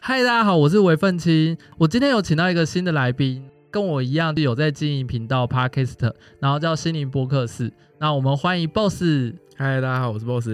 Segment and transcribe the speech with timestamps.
[0.00, 1.58] 嗨，大家好，我是韦奋青。
[1.78, 7.72] 我今天有请到一个新的来宾，跟我一样有在经营频道 Podcast，然后叫心灵播客室。
[7.98, 9.02] 那我们欢迎 Boss。
[9.56, 10.48] 嗨，大家好，我是 Boss。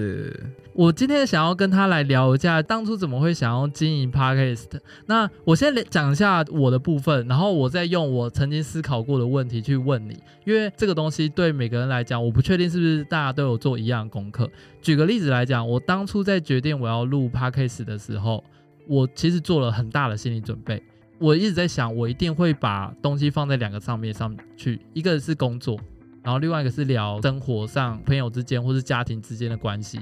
[0.74, 4.78] 我今天想要跟他来聊一下，当初怎么会想要经营 Podcast。
[5.06, 14.46] 那我先讲一下我的部分，然后我再用我曾经思考过的问题去问你，因为这个东西对每个人来讲，我不确定是不是大家都有做一样功课。
[14.82, 18.44] 举个例子来讲，我当初在决定我要录 Podcast 的时候。
[18.86, 20.82] 我其实做了很大的心理准备，
[21.20, 25.78] 我一直在想，我一定会把东西放在两个上面上去，一个是工作，
[26.22, 29.98] 然后另外一个是聊生活上朋友之间或是家庭之间的关系，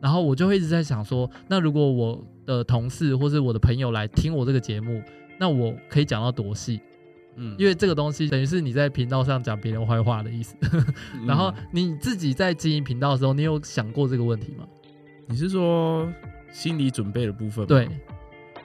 [0.00, 5.02] 然后我就会一直在想说，那如果我的同事或是我的朋友来听我这个节目，
[5.38, 6.80] 那我可以讲到多细？
[7.36, 10.54] 嗯，因为这个东西等于是你在频道上讲别人坏话的意思，
[11.26, 14.66] 然后你自己在经营频道的时候，你有想过这个问题吗？
[15.26, 16.12] 你是说
[16.50, 17.66] 心理准备的部分吗？
[17.68, 17.88] 对。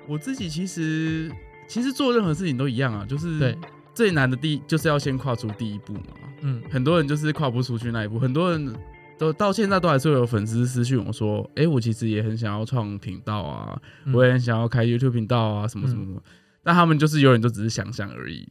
[0.05, 1.31] 我自己其实
[1.67, 3.58] 其实做任何事情都一样啊，就是
[3.98, 6.03] 最难的第一就是要先跨出第一步嘛。
[6.42, 8.72] 嗯，很多人就是跨不出去那一步，很多人
[9.17, 16.31] 都到现在都还是会有粉丝私讯我说，哎、欸，我其实也很想要创频道啊，嗯、我也很想要开 YouTube 频道啊，什么什么什么，嗯、
[16.62, 18.48] 但他们就是永远都只是想象而已。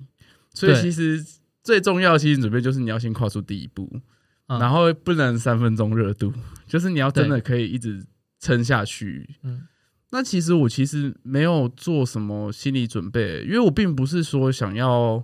[0.53, 1.25] 所以其实
[1.63, 3.89] 最重要的心理准备就是你要先跨出第一步，
[4.49, 6.33] 嗯、然后不能三分钟热度，
[6.67, 8.05] 就是你要真的可以一直
[8.41, 9.31] 撑下去。
[9.45, 9.63] 嗯。
[10.17, 15.23] 那其实我其实没有做什么心理准备，因为我并不是说想要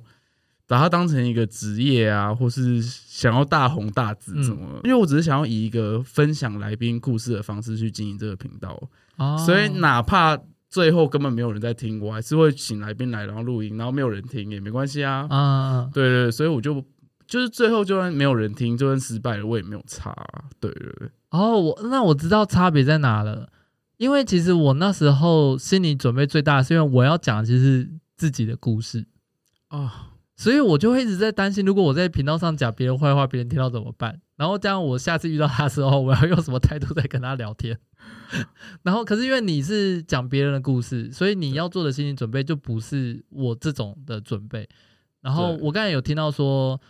[0.66, 4.66] 把它当成一个职业啊，或是想要大红大紫什么。
[4.74, 8.78] 嗯、因为我只是想要以一个分享来宾故事的方式去经营这个频道，
[9.16, 15.26] 哦、所以哪怕最后根本没有人在听，我还是会请来宾来，然后录音，然后没有人听也没关系啊。
[15.30, 16.84] 啊，对，对对，所以我就
[17.26, 20.44] 就是最后就算没有人听，就算失败了，我也没有差、啊。
[20.60, 21.08] 对对对。
[21.30, 23.48] 哦，我那我知道差别在哪了。
[24.02, 29.06] 因为其实我那时候心理准备最大的是因为我要讲的其实是自己的故事
[29.68, 29.90] 啊，哦、
[30.34, 34.20] 所以我就会一直在担心，如果我在频道上讲别人坏话，别人听到怎么办？
[34.34, 37.78] 然后这样我下次遇到他的时候，我要用什么态度在跟他聊天？
[38.82, 44.68] 然后可是因为你是讲别人的故事，所以你要做的心理准备就不是我这种的准备。
[45.20, 46.80] 然后我刚才有听到说，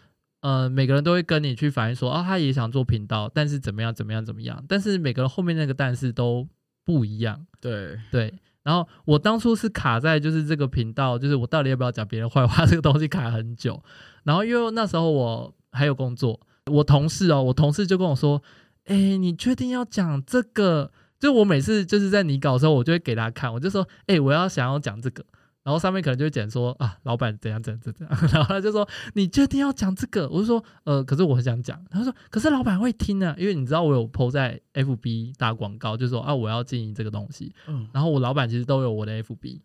[0.40, 4.64] 呃，每个人都会跟你去反映说，啊，他也想做频道，但是怎么样怎么样怎么样？
[4.66, 6.48] 但是每个人后面那个但是都。
[6.84, 8.32] 不一样，对对，
[8.62, 13.82] 然后我当初是卡在就是这个频道，就是我到底要不要讲别人坏话这个东西卡很久，
[14.24, 18.42] 然后因为那时候我还有工作，我同事哦，我同事就跟我说，
[18.86, 20.90] 哎，你确定要讲这个？
[21.18, 25.24] 就我每次就是在你搞的时候，我就会给他看，我就说，哎，我要想要讲这个。
[25.64, 30.28] 然后上面可能就会讲说啊，老板怎样怎样怎样， 然后他就说你确定要讲这个？
[30.28, 31.80] 我就说呃，可是我很想讲。
[31.90, 37.54] 他说可是老板会听啊，因为你知道我有 PO 在 FB 打广告，就说啊我要经营这个东西。
[37.68, 39.60] 嗯，然后我老板其实都有我的 FB。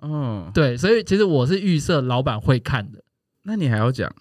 [0.00, 3.02] 嗯，对，所以其实我是预设老板会看的。
[3.44, 4.12] 那你还要讲？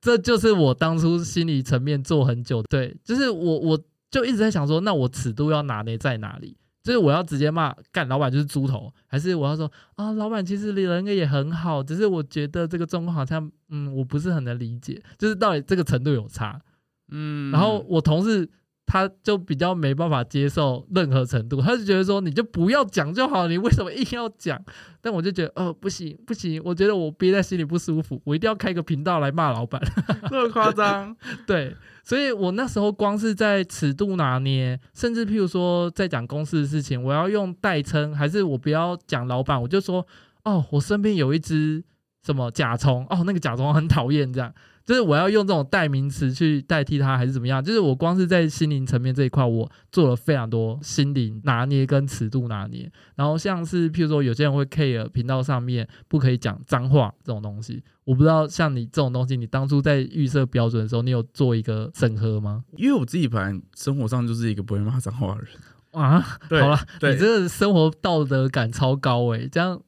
[0.00, 6.56] 这就是我当初心理层面做很久，对，就是我我就一直在想说，那我尺度要拿捏在哪里？
[6.86, 16.62] 就是我要直接骂干老板就是猪头，还是我要说啊，老板其实人也很好，只是我觉得这个状况好像嗯，我不是很能理解，就是到底这个程度有差，
[17.08, 18.48] 嗯，然后我同事
[18.86, 24.58] 他就比较没办法接受任何程度，他就觉得说你就不要讲就好，你为什么硬要讲？
[25.02, 29.80] 但我就觉得哦不行不行，我觉得我憋在心里不舒服，我一定要开个频道来骂老板，
[30.30, 31.14] 这么夸张？
[31.46, 31.74] 对。
[32.04, 40.06] 所以我那时候光是在尺度拿捏，甚至譬如说在讲公司的事情，我要用代称，还是我不要讲老板，我就说
[40.44, 41.82] 哦，我身边有一只
[42.24, 44.54] 什么甲虫，哦，那个甲虫很讨厌这样。
[44.86, 47.62] 就是我要用这种代名词去代替他，还是怎么样？
[47.62, 52.88] 就是我光是在心灵层面这一块，我做了非常多心灵拿捏跟尺度拿捏。
[53.16, 62.62] 然后像是譬如说，有些人会 care 频道上面不可以讲脏话这种东西，我不知道像你这种东西，你当初在预设标准的时候，你有做一个审核吗？
[62.76, 65.50] 因为我自己本来生活上就是一个不会骂脏话的人
[65.90, 66.38] 啊。
[66.48, 69.80] 对好了，你这个生活道德感超高诶、欸，这样。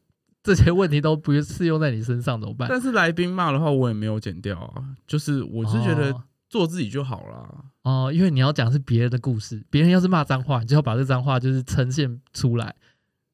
[0.48, 2.66] 这些问题都不适用在你身上怎么办？
[2.70, 4.82] 但是来宾骂的话，我也没有剪掉啊。
[5.06, 6.14] 就是我是觉得
[6.48, 12.74] 做自己就好了哦，哦，因为你要讲是别人的故事，别人要是骂脏话，你就要把这脏话就是呈现出来。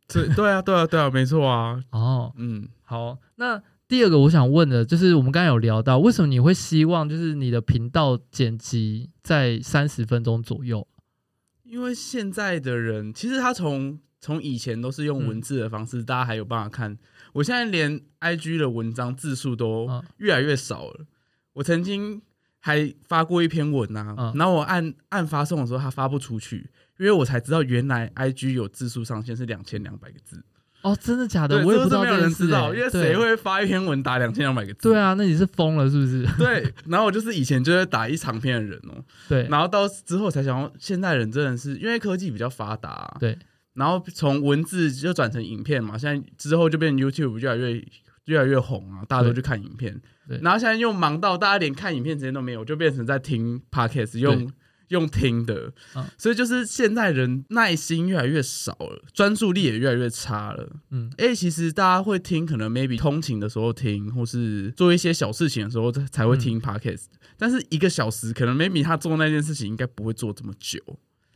[0.09, 1.81] 对对啊，对啊，对啊，没错啊。
[1.91, 3.17] 哦，嗯，好。
[3.37, 10.85] 那第二个我想问的就是，我们刚才有聊到，为什么你会希望就是你的频道剪辑在三十分钟左右？
[11.63, 16.97] 因为现在的人其实他从从以前都是用文字的方式，嗯、大家还有办法看。
[17.35, 19.87] 我现在连 IG 的文章字数都
[20.17, 20.97] 越来越少了。
[21.00, 21.06] 嗯、
[21.53, 22.23] 我曾经
[22.59, 30.43] 还发过一篇文呐、啊，嗯、然后我按按发送的时候，它发不出去，因为我才知道原来 IG 有字数上限是两千两百个字。
[30.81, 31.62] 哦，真的假的？
[31.62, 34.88] 我也不知道这，没有人知道，因为谁会发一篇文打两千两百个字？
[34.88, 36.27] 对啊，那你是疯了是不是？
[36.38, 43.38] 对，然后我就是以前就会打一长篇的人哦、喔，对，然后到之后才想到，现代人真的是因为科技比较发达、啊，对，
[43.75, 47.85] 然后从文字就转成影片嘛，现在之后就变 YouTube 越来越
[48.25, 54.50] 越来越红啊，大家都去看影片，对，然后现在又忙到大家连看影片时间都没有，就变成在听 Podcast 用。
[54.88, 60.77] 用听的，啊、所以就是现代人耐心越来越少了，专注力也越来越差了。
[60.91, 67.19] 嗯，哎，其实大家会听，可能 maybe 通勤的时候听，或是做一些小事情的时候才会听 podcast、嗯。
[67.38, 70.79] 但是一个小时，可能 maybe 他做那件事情应该不会做这么久。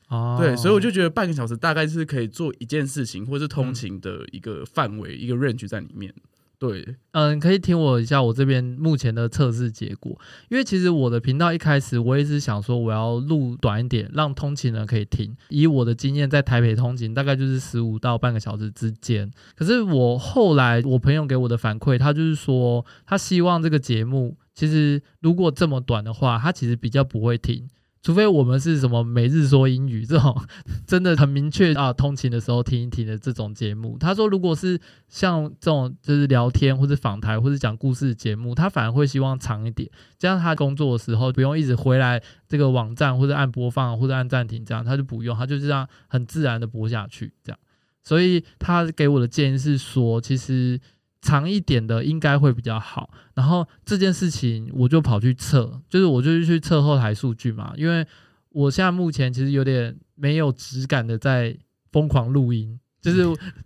[0.09, 6.13] 哦，对，所以我就觉得半个小时大概是可以做一件事情，或是通勤的一个范围，嗯、一个 range 在里面。
[6.61, 10.19] 对，嗯，可以听我一下我这边目前的测试结果，
[10.49, 15.37] 因为其实我的频道一开始我也是想说我要录短一点，让通勤人可以听。
[15.51, 19.31] 以我的经验，在台北通勤大概就是十五到半个小时之间。
[19.55, 27.69] 可是我后来我朋友给我的反馈，他就是说他希望这个节目其实如果这么短的话，他其实比较不会听。
[28.01, 30.41] 除非我们是什么每日说英语这种
[30.87, 33.97] 真的很明确啊，通勤的时候听一听的这种节目。
[33.99, 47.33] 他说，如果是像这种就是聊天或者访谈或者讲故事的节目，他反而会希望长一点，这样他工作的时候不用一直回来这个网站或者按播放或者按暂停，这样他就不用，他就这样很自然的播下去。
[47.43, 47.59] 这样，
[48.05, 50.81] 所以他给我的建议是说，其实。
[51.21, 58.07] 长一点的应该会比较好，然后这件事情我就跑去测，就是我就去测后台数据嘛，因为
[58.51, 61.57] 我现在目前其实有点没有质感的在
[61.91, 63.25] 疯狂录音，就是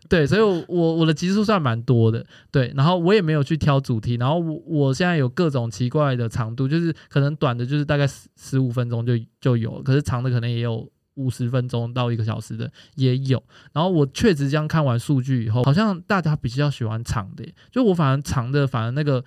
[0.08, 10.90] 对，所以我我我的集数算蛮多的，对，然后我也没有去挑主题，然后我我现在有各种奇怪的长度，就是可能短的就是大概十十五分钟就就有，可是长的可能也有。
[11.14, 13.43] 五十分钟到一个小时的也有，
[13.73, 19.25] 然后我确实这样看完数据以后，好像大家比较喜欢长的，就我反而长的反而那个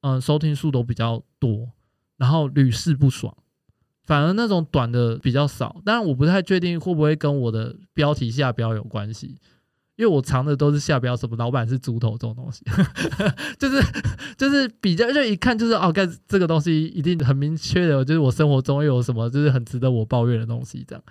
[0.00, 1.70] 嗯、收听数都比较多，
[2.18, 3.34] 然后屡试不爽，
[4.04, 9.36] 反而那种短的比较少，当然我不太确定会不会跟我的标题下标有关系。
[9.96, 12.64] 因为我藏的都是下标什么老板是猪头这种东西，
[13.60, 13.80] 就是
[14.36, 21.04] 就是比较就一看就是哦，干这个东西一定很明确的，就是我生活中又有什么就是很值得我抱怨的东西这样，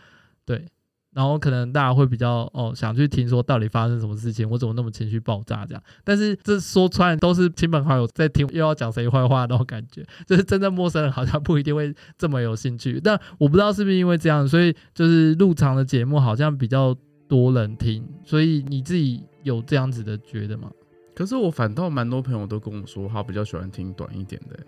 [0.45, 0.65] 对，
[1.13, 16.95] 然后可能大家会比较哦想去听说到底发生什么事情，我怎么那么情绪爆炸这样，但是这说穿都是亲朋好友在听，又要讲谁坏话那种感觉，就是真正陌生人好像不一定会这么有兴趣，但我不知道是不是因为这样，所以就是入场的节目好像比较。
[17.25, 20.69] 多人听，所以你自己有这样子的觉得吗？
[21.15, 24.59] 可是我反倒蛮多朋友都跟我说，他比较喜欢听短一点的。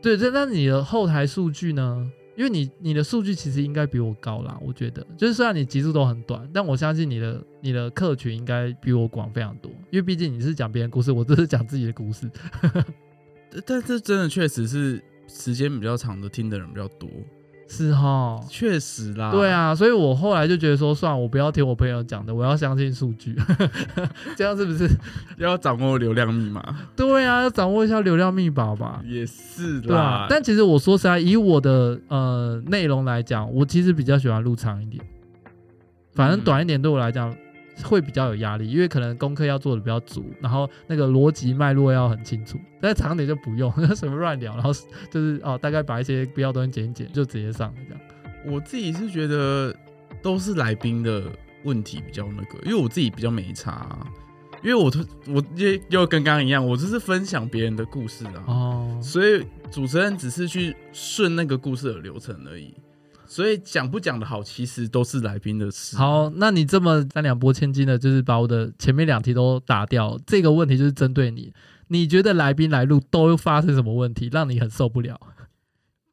[0.00, 2.10] 对，这那你的后台数据呢？
[2.38, 5.04] 因为你你的数据其实应该比我高啦，我觉得。
[5.16, 9.72] 就是虽然你集数都很短，但我相信你的你的客群应该比我广非常多。
[9.90, 12.30] 因为毕竟你是讲别人故事，我这是讲自己的故事。
[13.66, 17.10] 但这真的确实是时间比较长的听的人比较多。
[17.68, 19.30] 是哈，确实啦。
[19.30, 23.36] 对啊，所以我后来就觉得说，算了，我不要听我朋友讲的，我要相信数据。
[24.34, 24.88] 这样是不是
[25.38, 26.62] 要掌握流量密码？
[26.96, 29.02] 对啊，要掌握一下流量密码吧。
[29.04, 29.82] 也是啦。
[29.86, 35.04] 对啊，但其实我说实在，以我的呃内容来讲，我其实比较喜欢录长一点。
[36.14, 37.34] 反正短一点对我来讲。
[37.84, 42.58] 会比较有压力，因为可能功课要做的比较足，然后那个逻辑脉络要很清楚。
[42.80, 44.72] 但是长点就不用， 什么乱聊，然后
[45.10, 48.00] 就是哦，大概把一些不要东西剪一剪，就直接上这样。
[48.46, 49.74] 我自己是觉得
[50.22, 51.24] 都是来宾的
[51.64, 54.06] 问题比较那个，因为我自己比较没差，啊，
[54.62, 54.90] 因为我
[55.26, 62.74] 我又又跟刚刚一样，我就是分享别人的故事啊，哦，所以主持人只是去顺那个故事的流程而已。
[63.28, 65.96] 所以讲不讲的好，其实都是来宾的事。
[65.98, 70.18] 好，那你这么三两拨千斤的，就是把我的前面两题都打掉。
[70.26, 71.52] 这个问题就是针对你，
[71.88, 75.20] 你觉得来宾来录都发生什么问题，让你很受不了？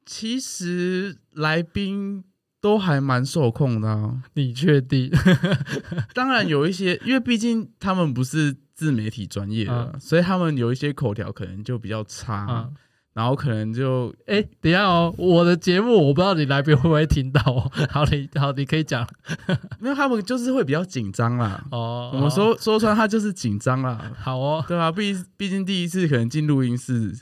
[0.05, 2.25] 其实来宾
[2.60, 4.22] 都还蛮受控的啊。
[4.34, 5.10] 你确定？
[6.13, 12.45] 当然有一些，因为毕竟他们不是自媒体专业的，啊、所以他们有一些口条可能就比较差。
[12.45, 12.69] 啊
[13.15, 17.72] 然后可能就哎，等一下哦，我的节目我不知道你来宾会不会听到哦。
[17.89, 19.07] 好，你好，你可以讲。
[19.79, 21.65] 没有，他们就是会比较紧张啦。
[21.72, 24.12] 哦，我们说、哦、说穿他就是紧张啦。
[24.17, 24.91] 好哦，对啊？
[24.91, 27.17] 毕毕竟第一次可能进录音室，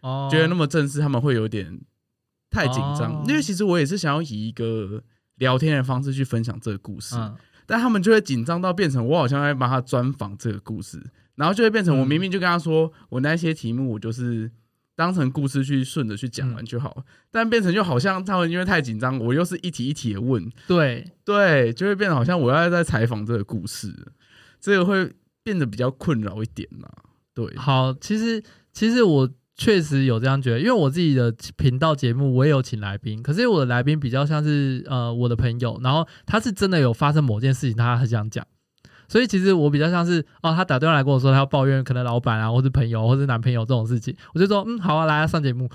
[0.00, 1.80] 哦，觉得那么正式，他们会有点
[2.50, 3.12] 太紧张。
[3.12, 5.02] 哦、因为其实我也是想要以一个
[5.36, 10.98] 聊天的方式去分享这个故事，嗯、但他们就会紧张到变成我好像在帮他专访这个故事，
[11.34, 14.50] 然后就会变成我明明就跟他说，我那些题目我就是
[14.96, 21.06] 当成故事去顺着去讲完就好，嗯、但变成就好像他们因为太紧张，我又是一题一题的问，对。
[21.24, 23.94] 对，就会变得好像我要在采访这个故事，
[24.58, 25.12] 这个会
[25.44, 26.88] 变得比较困扰一点呐。
[27.32, 29.30] 对，好，其实其实我。
[29.58, 38.46] 确实有这样觉得，因为我自己的频道节目我也有请来宾，可是我的来宾比较像是呃我的朋友，然后他是真的有发生某件事情，他很想讲，
[39.08, 45.68] 所以其实我比较像是哦，他打电话来跟我说他要抱怨可能老板啊，或是朋友，或是男朋友这种事情，我就说嗯好啊，来啊上节目，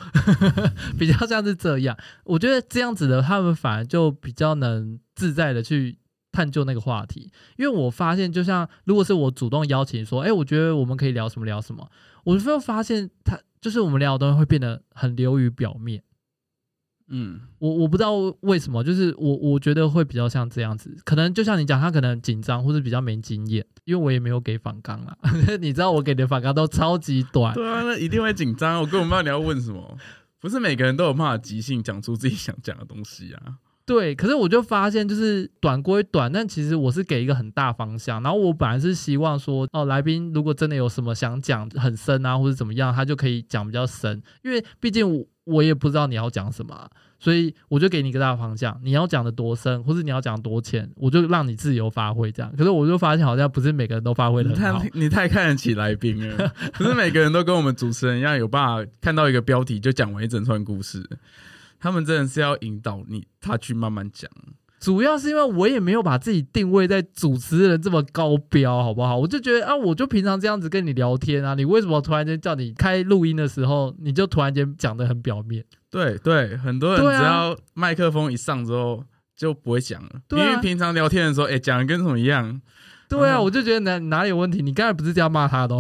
[1.00, 1.98] 比较像是这样。
[2.24, 5.98] 我觉得这样子的他们反而就比较能自在的去
[6.32, 11.88] 探究那个话题，因为我发现就像如果是我主动邀请说，哎，我觉得我们可以聊什么聊什么，
[12.24, 13.38] 我就会发现他。
[13.62, 16.02] 就是我们聊的东西会变得很流于表面，
[17.12, 25.16] 嗯，我我不知道为什么，就是我我觉得会比较像这样子，可能就像你讲，他可能紧张或者比较没经验，因为我也没有给反纲啊，
[25.60, 29.98] 你知道我给的反纲都超级短，对啊，那一定会紧张，我根本不知道你要问什么，
[30.40, 33.56] 不是每个人都有办法即兴讲出自己想讲的东西啊。
[33.84, 38.22] 对，可是我就发现，就是短归短，但其实我是给一个很大方向。
[38.24, 44.22] 然后我本来是希望说，哦，来宾如果真的有什么想讲很深啊，或者怎么样，他就可以讲比较深。
[44.44, 48.80] 因为毕竟我我也不知道你要讲什么啊，所以我就给你一个大方向。
[48.84, 52.54] 你要讲的多深，或是你要讲多浅，我就让你自由发挥这样。
[52.56, 54.84] 可是我就发现，好像不是每个人都发挥的很好。
[54.94, 61.10] 你太看得起来宾了， 不是每个人都跟我们主持人一样有办法看到一个标题就讲完一整串故事。
[61.80, 64.30] 他们真的是要引导你，他去慢慢讲。
[64.82, 69.16] 主要是因为我也没有把自己定位在主持人这么高标，好不好？
[69.16, 75.64] 我就觉得啊，我就平常这样子跟你聊天啊，你为什么突然间叫你开录音的时候，你就突然间讲的很表面？
[75.92, 79.04] 对对，很多人只要麦克风一上之后
[79.38, 82.60] 就不会讲了，因为平常聊天的时候，哎，讲的跟什么一样。
[83.20, 84.62] 对啊，我就觉得哪哪里有问题？
[84.62, 85.76] 你刚才不是这样骂他的？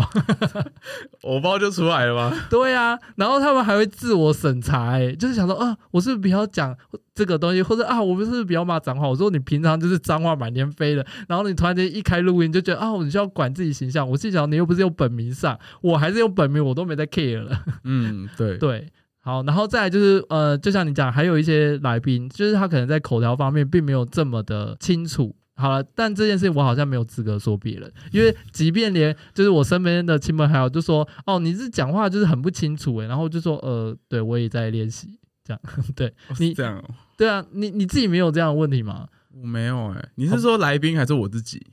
[1.24, 2.36] 偶包就出来了吗？
[2.50, 6.76] 对啊，然后他们还会自我审查，哎，就是想说啊，我是不是比较讲
[7.14, 9.08] 这个东西，或者啊，我们是不是比较骂脏话？
[9.08, 14.08] 我说你平常就是脏话满天飞的，然后你突然间一开录音就觉得啊，你需要管自己形象。
[14.10, 17.52] 我心想，你又不是用本名上，我还是用本名，我都没在 care 了。
[17.84, 18.88] 嗯，对对，
[19.22, 25.36] 好，然后再来就是呃，就像你讲，还有一些来宾，就是他可能在口条方面并没有这么的清楚。
[25.62, 35.62] 好了，但这件事情我好像没有资格说别人，因为即便连就是我身边的亲朋好友就说，哦，你是讲话就是很不清楚诶，然后就说，呃，对我也在练习，这样，
[35.96, 36.84] 对你这样、哦，
[37.16, 39.08] 对啊，你你自己没有这样的问题吗？
[39.34, 41.66] 我没有诶，你是说来宾还是我自己？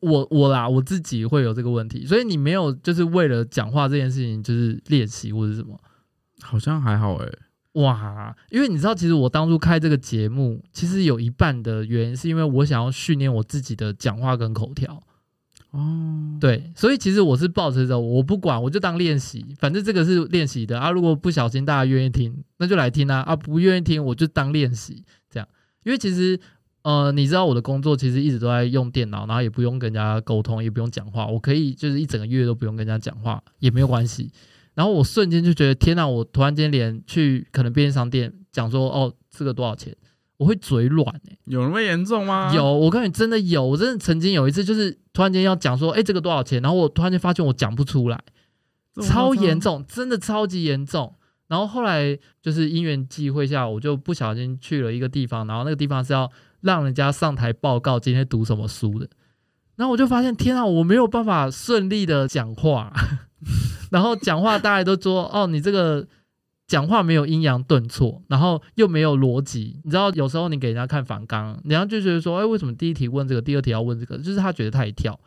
[0.00, 5.78] 我我啦，我自己会有这个问题，所以你没有就是为了讲话这件事情就是练习或者什么？
[6.42, 7.38] 好像还好诶。
[7.74, 15.02] 哇，因为你知道，其实我当初开这个节目，其实有一半的原因是因为我想要训练我自己的讲话跟口条。
[15.72, 20.92] 哦，对，所以其实我是抱持着我不管，我就当练习，反正这个是练习的啊。
[20.92, 25.48] 如果不小心大家愿意听，那就来听啊；啊，不愿意听，我就当练习这样。
[25.82, 26.38] 因为其实，
[26.82, 34.30] 呃，你知道我的工作其实一直都在用电脑，然后也不用跟人家沟通，也不用讲话，我可以就是一整个月都不用跟人家讲话，也没有关系。
[34.74, 36.06] 然后我瞬间就觉得天哪！
[36.06, 39.96] 我突然间连去可能便利商店讲说哦，这个多少钱，
[40.36, 41.38] 我会嘴软哎、欸。
[41.44, 42.52] 有那么严重吗？
[42.52, 43.64] 有，我告诉你真的有。
[43.64, 46.60] 我真的曾经有一次，就是突然间要讲说，哎，这个多少钱？
[46.60, 48.20] 然后我突然间发现我讲不出来，
[49.00, 51.14] 超严重，真的超级严重。
[51.46, 56.28] 然后后来就是因缘际会下，我就不小心去了一个地方，然后那个地方是要
[56.62, 59.08] 让人家上台报告今天读什么书的。
[59.76, 62.92] 然后我就发现天啊，我没有办法顺利的讲话。
[63.94, 66.04] 然后讲话，大家都说哦，你这个
[66.66, 69.80] 讲话没有阴阳顿挫，然后又没有逻辑。
[69.84, 74.18] 你知道，有时候你给人家看反纲，人家就觉得说，哎，为什么第一题问这个，第二题要问这个？
[74.18, 75.20] 就是他觉得太跳。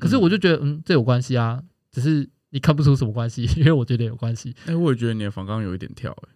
[0.00, 1.62] 可是我就觉得，嗯，这有关系啊，
[1.92, 4.52] 只是你看不出什么关系，因为我觉得有关系。
[4.66, 6.34] 哎，我也觉得你的反纲有一点跳，哎，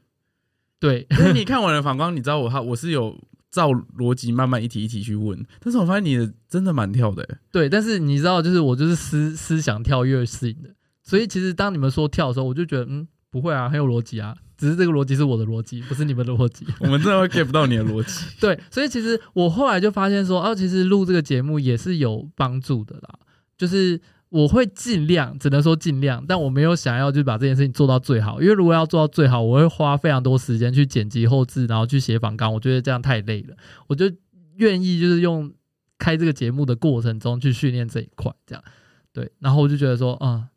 [0.79, 3.19] 对，因为你看完了反纲，你知道我他我是有
[3.51, 10.71] 照逻辑慢慢一题一题去问，但是我发现你的真的蛮跳的，对，但是你知道，就是我就是思思想跳跃式的。
[11.05, 16.67] 所以其实当你们说跳的时候，我就觉得嗯，不会啊，很有逻辑啊，只是这个逻辑是我的逻辑，不是你们的逻辑。
[16.81, 18.25] 我们真的会 get 不到你的逻辑。
[18.41, 23.19] 对，所以其实我后来就发现说，哦，其实录这个节目也是有帮助的啦。
[23.59, 33.55] 就是我会尽量，只能说尽量，但我没有想要就把这件事情做到最好，因为如果要做到最好，我会花非常多时间去剪辑后置，然后去写访纲，我觉得这样太累了。
[33.89, 34.11] 我就
[34.57, 35.53] 愿意就是用
[35.99, 38.65] 开这个节目的过程中去训练这一块，这样
[39.13, 39.31] 对。
[39.41, 40.49] 然后我就觉得说，啊、嗯。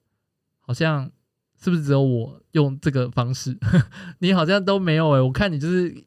[0.68, 1.10] 好像
[1.60, 3.58] 是不是只有我用这个方式？
[4.20, 6.04] 你好像都没有诶、欸，我看你就是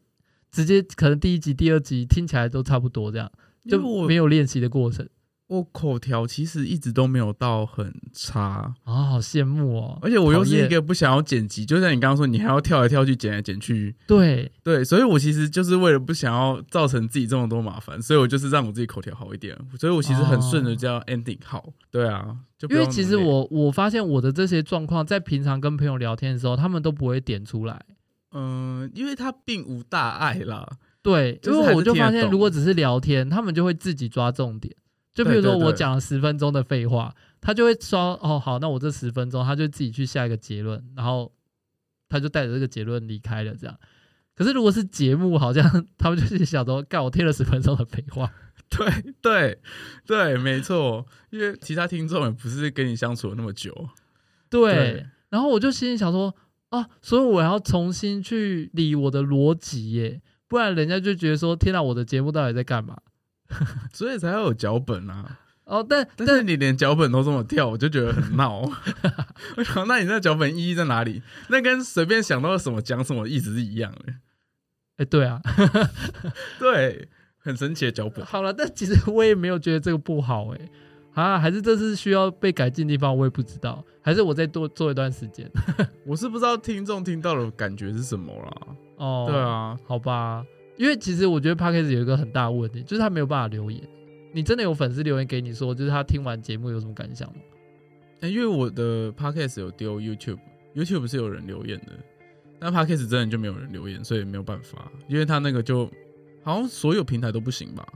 [0.53, 3.33] 直接可能第一集、第二集听起来都差不多，这样
[3.65, 5.09] 就没有练习的过程。
[5.51, 9.99] 我口条其实一直都没有到很差啊、哦，好羡慕哦！
[10.01, 13.93] 而且我又是一个不想要剪辑，就像你刚刚说，你还要跳来跳去、剪来剪去。
[14.07, 19.59] 对对，所以我其实就是为了不想要造成自己这么多麻烦，所以我就是让我自己口条好一点。
[19.77, 21.59] 所以我其实很顺的叫 ending 好。
[21.59, 27.85] 哦、对啊，就因为其实我我发现我的这些状况，在平常跟朋友聊天的时候，他们都不会点出来。
[28.31, 30.65] 嗯，因为他并无大碍啦。
[31.03, 34.73] 对，因为我就发现，如果只是聊天，他们就会自己抓重点。
[35.13, 41.33] 就比如说我讲了十分钟的废话，他就会说哦好，那我这十分钟他就自己去下一个结论，然后
[42.09, 43.77] 他就带着这个结论离开了这样。
[44.35, 48.33] 可是如果是节目，好像他们就是想说，干我听了十分钟的废话，
[48.71, 49.61] 对对
[50.07, 53.89] 对，没错，因为其他听众也不是跟你相处了那么久，
[54.49, 54.75] 对。
[54.75, 56.35] 对然后我就心里想说
[56.71, 62.97] 啊，所以我要重新去理我的逻辑耶，不然人家就觉得说，天哪，我的节目到底在干嘛？
[63.93, 65.39] 所以才要有脚本啊！
[65.65, 68.61] 哦，但但是你连脚本都这么跳，我就觉得很闹。
[69.57, 71.23] 我想，那你那脚本意义在哪里？
[71.49, 74.13] 那跟随便想到什么讲什么意思是一样的。
[74.97, 75.41] 哎、欸，对啊，
[76.59, 78.25] 对，很神奇的脚本。
[78.25, 80.71] 好了，但其实我也没有觉得这个不好哎、欸。
[81.15, 83.85] 啊，还是这是需要被改进的地方，我也不知道。
[84.03, 85.49] 还是我再多做一段时间。
[86.07, 88.53] 我是不知道听众听到的感觉是什么啦。
[88.97, 90.45] 哦，对啊，好吧。
[90.81, 93.79] 因为其实我觉得 Podcast 有一个很大的问题，就是他没有办法留言。
[94.33, 97.35] 你真的有粉丝留言给你说，就是他听完节目有什么感想吗？
[98.21, 101.93] 欸，因为我的 Podcast 有丢 YouTube，YouTube 是有人留言的，
[102.59, 104.91] 但 Podcast 真的就没有人留言，所以没有办法。
[105.07, 105.85] 因为他那个就
[106.43, 107.87] 好像所有平台都不行吧？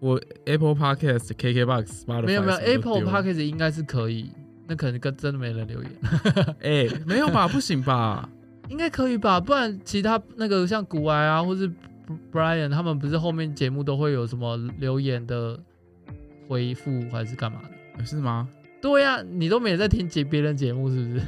[0.00, 4.32] 我 Apple Podcast、KKBox、Spotify 没有没有 Apple Podcast 应该是可以，
[4.66, 5.92] 那可能跟真的没人留言。
[6.60, 7.46] 哎、欸，没有吧？
[7.46, 8.28] 不行吧？
[8.68, 9.38] 应该可以吧？
[9.38, 11.70] 不然其他那个像古埃啊，或是。
[12.32, 15.58] Brian 他们不是后面节目都会有什么留言的
[16.48, 17.60] 回复还是干嘛
[17.96, 18.04] 的？
[18.04, 18.48] 是吗？
[18.80, 21.22] 对呀、啊，你都没有在听节别人节目是不是？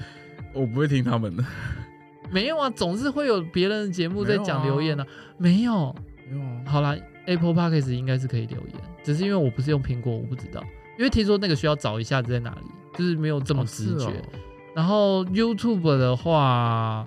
[0.52, 1.44] 我不会听他们的。
[2.30, 5.06] 没有啊，总是会有别人的节目在讲留言呢、啊。
[5.36, 5.94] 没有，
[6.30, 6.62] 没有、啊。
[6.66, 10.62] 好啦，Apple Podcast 应该是可以留言，只是因为我不是用苹果，我不知道。
[10.98, 12.66] 因为听说那个需要找一下子在哪里，
[12.96, 14.06] 就是没有这么直觉。
[14.06, 14.38] 哦哦、
[14.74, 17.06] 然后 YouTube 的话。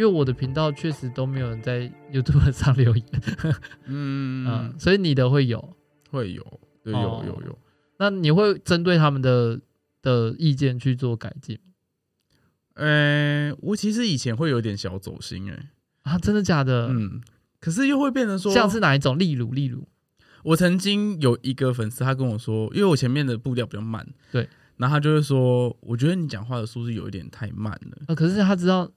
[0.00, 3.04] 因为我的频道确实都没有人在 YouTube 上留言，
[3.84, 5.76] 嗯，嗯， 所以你的会有，
[6.10, 7.58] 会有，对，有有有。
[7.98, 9.60] 那你会针对他们的
[10.00, 11.58] 的意见去做改进？
[12.76, 15.70] 呃，我其实以前会有点小走心，哎，
[16.04, 16.86] 啊，真的假的？
[16.88, 17.20] 嗯，
[17.60, 19.18] 可是又会变成说，像是哪一种？
[19.18, 19.86] 例如，例如，
[20.44, 27.98] 我曾经有一个粉丝，他跟我说，因为我前面的步调比较慢，对，然后他就会说，我觉得你讲话的速度有一点太慢了。
[28.06, 28.90] 啊，可是他知道。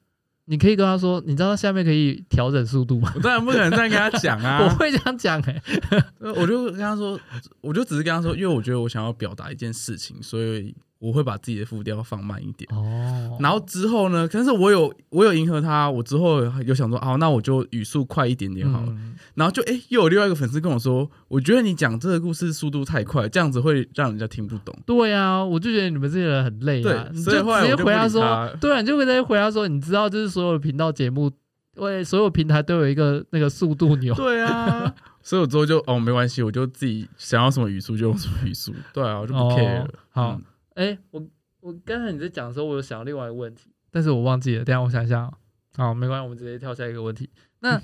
[0.45, 3.11] 你可以跟他说，你知道他下面可以调整速度吗？
[3.15, 4.63] 我当然不可能这样跟他讲啊！
[4.65, 6.03] 我会这样讲哎、欸，
[6.35, 7.19] 我就跟他说，
[7.61, 10.75] 我就只是跟他说，因为我觉得我想要表达一件事情，所以。
[11.03, 14.25] 我会把自己的步调放慢一点哦，然后之后呢？
[14.31, 18.87] 但是我有我有迎合他，我之后有想说，哦，那我就语速快一点点好了。
[18.87, 24.73] 嗯、然后就哎，又有另外一个粉丝跟我说，我觉得你讲这个故事速度太快，这样子会让人家听不懂。
[24.85, 27.05] 对啊，我就觉得你们这些人很累啊。
[27.11, 31.29] 对，所以后来我就直接回答说，对啊，你就会直接回答说，你知道，就是所有的频道节目，
[31.75, 34.15] 对，所有平台都有一个那个速度钮。
[34.15, 38.73] 对啊，所以我之后就哦，没关系，我就自己想要什么语速就用什么语速。
[38.93, 39.83] 对啊，我就不 care 了。
[39.83, 40.31] 哦、好。
[40.39, 40.41] 嗯
[40.75, 41.23] 哎、欸，我
[41.59, 44.65] 我刚才你在讲的时候，我有想到另外一个问题，但是我忘记了。
[44.65, 45.31] 等下我想想，
[45.75, 47.29] 好，没关系，我们直接跳下一个问题。
[47.59, 47.79] 那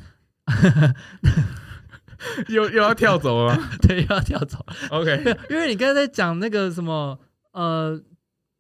[2.50, 3.70] 又又要跳走了吗？
[3.88, 4.66] 对，又要跳走。
[4.90, 7.18] OK，因为你刚才在讲那个什么
[7.52, 8.02] 呃，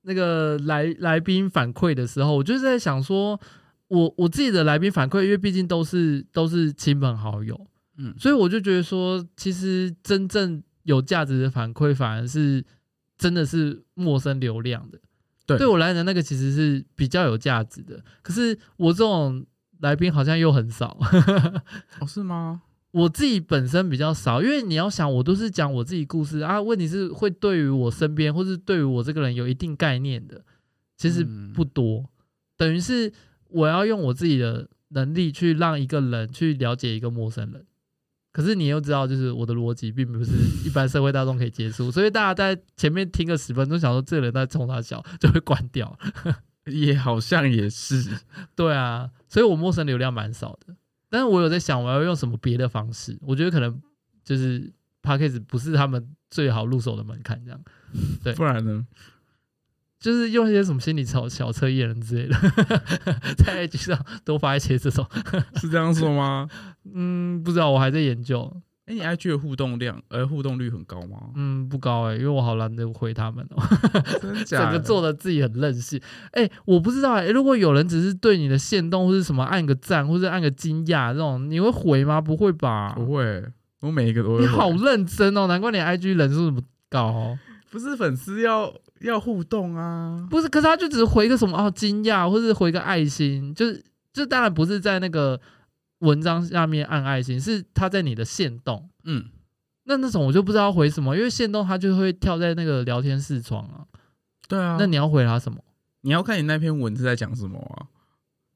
[0.03, 3.39] 那个来来宾反馈的时候，我就是在想说，
[3.87, 7.59] 我我自己的来宾反馈，因为毕竟都是都是亲朋好友，
[7.97, 12.63] 嗯，所以我就觉得说，其实真正有价值的反馈，反而是。
[13.19, 14.97] 真的是陌生流量的，
[15.45, 18.01] 对，对我来讲，那个其实是比较有价值的。
[18.23, 19.45] 可是我这种
[19.81, 20.97] 来宾好像又很少，
[21.99, 22.61] 哦，是吗？
[22.91, 26.59] 我自己本身比较少，因为你要想，我都是讲我自己故事啊。
[26.59, 30.41] 问题是会对于我身边或是对于我这个人有一定概念的，
[30.97, 31.99] 其实不多。
[31.99, 32.07] 嗯，
[32.57, 33.11] 等于是
[33.49, 37.65] 我要用我自己的能力去让一个人去了解一个陌生人。
[38.31, 40.31] 可是你又知道，就是我的逻辑并不是
[40.65, 45.97] 一般社会大众可以接触，所以大家在前面听个十分钟，想说这个人在冲他笑，就会关掉。
[46.65, 48.17] 也好像也是，
[48.55, 50.75] 对啊，所以我陌生流量蛮少的。
[51.09, 53.17] 但是我有在想，我要用什么别的方式？
[53.21, 53.81] 我觉得可能
[54.23, 57.59] 就是 Podcast 不是他们最好入手的门槛，这样。
[58.23, 58.85] 对，不然呢？
[59.99, 62.35] 就是用一些什么心理小小测验之类的，
[63.37, 65.05] 在 IG 上多发一些这种，
[65.59, 66.47] 是这样说吗？
[66.93, 68.51] 嗯，不知道，我还在研究。
[68.85, 71.29] 哎、欸，你 IG 的互动量，呃，互动率很高吗？
[71.35, 74.19] 嗯，不高哎、欸，因为我好懒得回他们哦、喔。
[74.19, 74.65] 真的假的？
[74.65, 76.01] 整个做的自己很任性。
[76.31, 82.19] 哎、欸，我不知道哎、欸，如果有人只是对你的限动或是什么按个赞或者按个惊讶这种，你会回吗？
[82.19, 82.93] 不会吧？
[82.95, 83.45] 不会，
[83.81, 84.41] 我每一个都会。
[84.41, 86.59] 你好认真哦，难怪你 IG 人数这么
[86.89, 87.39] 高、喔。
[87.69, 90.27] 不是粉丝要要互动啊？
[90.29, 93.83] 不是，可是他就只是回个什么哦惊讶，或是回个爱心，就是
[94.13, 95.39] 这当然不是在那个。
[96.01, 99.25] 文章下面按爱心是他在你的线动，嗯，
[99.83, 103.83] 那那种我就不知道回什么，因为线动他就会跳在那个聊天视窗啊，
[104.47, 105.59] 对啊，那你要回他什么？
[105.99, 107.91] 你要看你那篇文字在讲什么啊，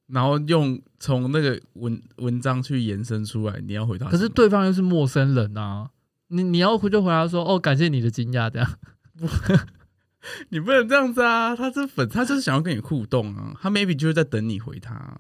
[0.08, 4.08] 然后用从那个文文章去延伸出来，你要回答。
[4.08, 5.90] 可是对方又是陌生人啊，
[6.30, 8.74] 你你要回就回答说哦，感谢你的惊讶，这样
[9.18, 9.28] 不，
[10.50, 15.18] 你不能这样子啊，他是粉，他就是想要跟你互动啊，他 maybe 就是在等你回他。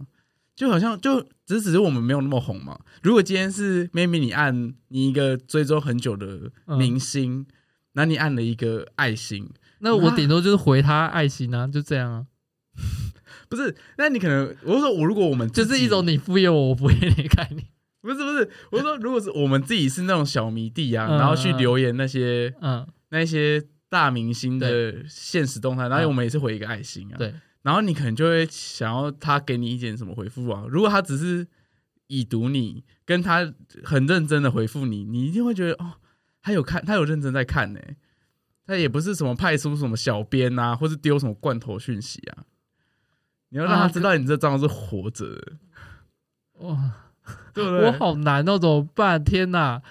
[0.55, 2.79] 就好像就只只是我们没有那么红嘛。
[3.01, 7.47] 如果今天是 maybe 你按你一个追踪很久的明星，
[7.93, 12.25] 那、嗯、你按了一个爱心，那我顶多就是回他爱心啊，就这样啊。
[13.49, 17.65] 不是，那你可能我说我如果我们就是一种你敷衍我，我敷衍你看你。
[18.01, 23.63] 不是不是，我说如果是我们自己是那种小迷弟啊，嗯、然后去留言那些嗯那些
[23.93, 27.15] 大明星的现实动态，然后我们也是回一个爱心啊。
[27.15, 27.31] 对。
[27.61, 30.65] 然后你可能就会想要他给你一点什么回复啊？
[30.67, 31.47] 如果他只是
[32.07, 33.53] 已读你，跟他
[33.83, 35.93] 很认真的回复你，你一定会觉得哦，
[36.41, 37.79] 他有看，他有认真在看呢。
[38.65, 42.43] 他也不是什么派出什么小编啊，或是丢什么罐头讯息啊。
[43.49, 45.53] 你要让他知道你这账号是活着的。
[46.61, 47.11] 哇、啊，
[47.53, 47.85] 对不对？
[47.85, 49.23] 我好难哦，怎么办？
[49.23, 49.81] 天哪，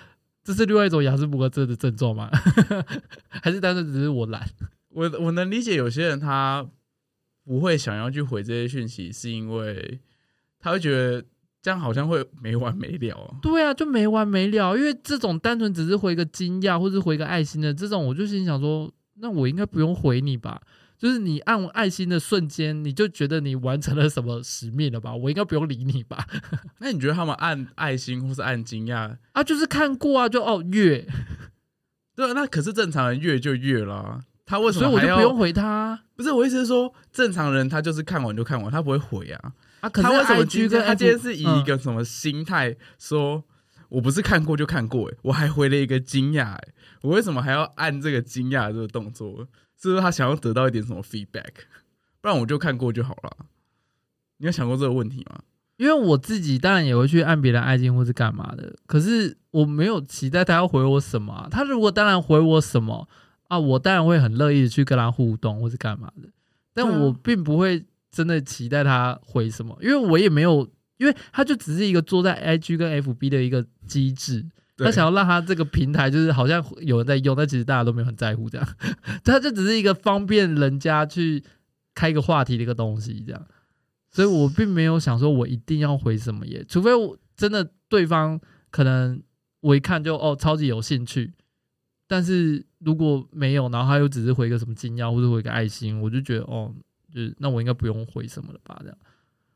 [0.44, 2.31] 这是另外一种雅斯伯格症的症状吗？
[3.28, 4.48] 还是单纯只是我懒？
[4.88, 6.66] 我我能理解有些人他。
[7.44, 9.98] 不会想要去回这些讯息，是因为
[10.61, 11.20] 他会觉得
[11.61, 13.35] 这样好像会没完没了啊。
[13.42, 14.76] 对啊，就没完没了。
[14.76, 20.62] 因为这种单纯只是回个惊讶或是回个爱心的这种，我就心想说，那我应该不用回你吧？
[21.03, 25.12] 就是你按爱心的瞬间，你就觉得你完成了什么使命了吧？
[25.12, 26.25] 我应该不用理你吧？
[26.79, 29.43] 那你觉得他们按爱心或是按惊讶啊？
[29.43, 31.05] 就是看过啊，就哦月。
[32.15, 34.21] 对啊，那可是正常人越就越了。
[34.47, 34.85] 他为什么？
[34.85, 36.05] 所以我就不用回他。
[36.15, 39.53] 不是我意思是说，正常人他就是看完就看完，他不会回啊。
[39.81, 43.43] 啊，可是他为什么今天他今天是以一个什么心态说，
[43.88, 46.69] 我不是看过就看过，哎，我还回了一个惊讶，哎，
[47.01, 49.49] 我为什么还要按这个惊讶这个动作？
[49.83, 51.53] 是不是他想要得到一点什么 feedback？
[52.21, 53.47] 不然我就看过就好了。
[54.38, 55.40] 你有想过这个问题吗？
[55.77, 61.49] 因为我自己当然也会去按别人爱心或是干嘛的，可是我没有期待他要回我什么。
[61.51, 63.09] 他如果当然回我什么。
[63.49, 66.29] 啊，我当然会很乐意的去跟他互动或是干嘛的，
[66.73, 70.66] 但我并不会真的期待他回什么，因为我也没有，
[70.97, 74.42] 因为他就只是一个坐在 IG 跟 FB 的一个机制，
[74.76, 78.68] 他想要让他这个平台就是好像有人在用，但其实大家都没有很在乎这样，
[79.24, 81.42] 他就只是一个方便人家去
[81.94, 83.46] 开一个话题的一个东西这样，
[84.11, 89.22] 所以我并没有想说我一定要回什么耶，除非我真的对方可能
[89.61, 91.32] 我一看就哦超级有兴趣。
[92.08, 96.70] 但是如果没有，然后他又只是回个什么惊讶或者回个爱心，我就觉得哦，
[97.11, 98.78] 就是那我应该不用回什么了吧？
[98.82, 98.98] 这样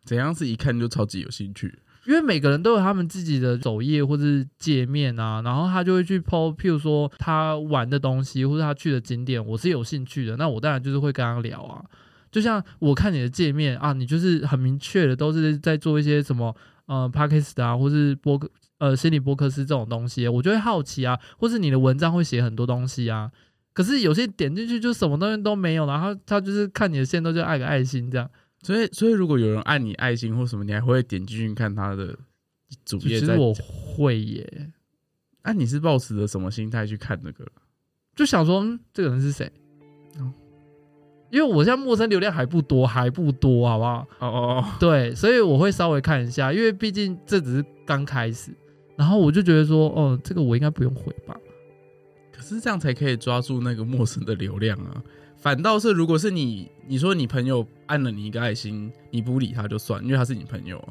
[0.04, 1.78] 怎样是一看就超级有兴趣？
[2.06, 11.84] 因为每个人都有他们自己的首页或者是界面啊，然后他就会去 po，譬如说他玩的东西或者他去的景点，我是有兴趣的，那我当然就是会跟他聊啊。
[12.30, 16.54] 就像我看你的界面啊，你就是很明确的都是在做一些什么
[16.86, 18.40] 呃 Podcast 啊，或是播。
[18.78, 23.32] 呃，心理波克斯这种东西，我就会好奇啊，或是你的文章会写很多东西啊。
[23.72, 28.30] 可是有些点进去就什么东西都没有，然后他就是看你的线都就爱个爱心这样。
[28.66, 32.18] 所以，所以如果有人按你爱心或什么，你还会点进去看他的
[32.84, 33.20] 主页？
[33.20, 34.72] 其实我会耶。
[35.44, 37.46] 那、啊、你是抱持着什么心态去看那个？
[38.16, 39.48] 就想说，嗯，这个人是谁？
[40.18, 40.34] 哦，
[41.30, 44.04] 因为我现在陌生流量还不多，还不多，好不好？
[44.18, 48.50] 哦哦哦，对，所以我会稍微看一下，因为毕竟这只是刚开始。
[48.96, 51.38] 然后我就觉得说，哦，这个我应该不用回吧？
[52.32, 55.00] 可是这样才可以抓住那个陌生的流量啊。
[55.46, 60.84] 反倒是，如果是你，你说你朋友按了你一个爱心，你不理他就算，因为他是你朋友。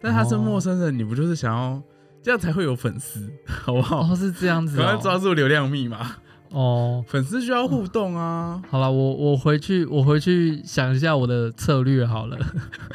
[0.00, 1.80] 但他是陌生人，你不就是想要
[2.20, 4.00] 这样才会有粉丝， 好不好？
[4.00, 6.16] 哦，是这样子，赶快抓住流量密码
[6.48, 7.04] 哦。
[7.06, 8.60] 粉丝需要互动啊。
[8.68, 12.36] 好了，我我回去，我回去想一下我的策略好了。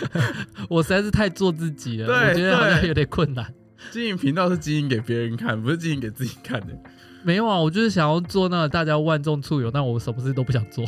[0.67, 3.53] 我实在是太做自己了，我觉得好像有点困难。
[3.91, 6.77] 经营频道是经营给别人看，不是经营给自己看的。
[7.23, 10.85] 没有啊，我就是想要做那个大家万众簇拥，但我什么事都不想做。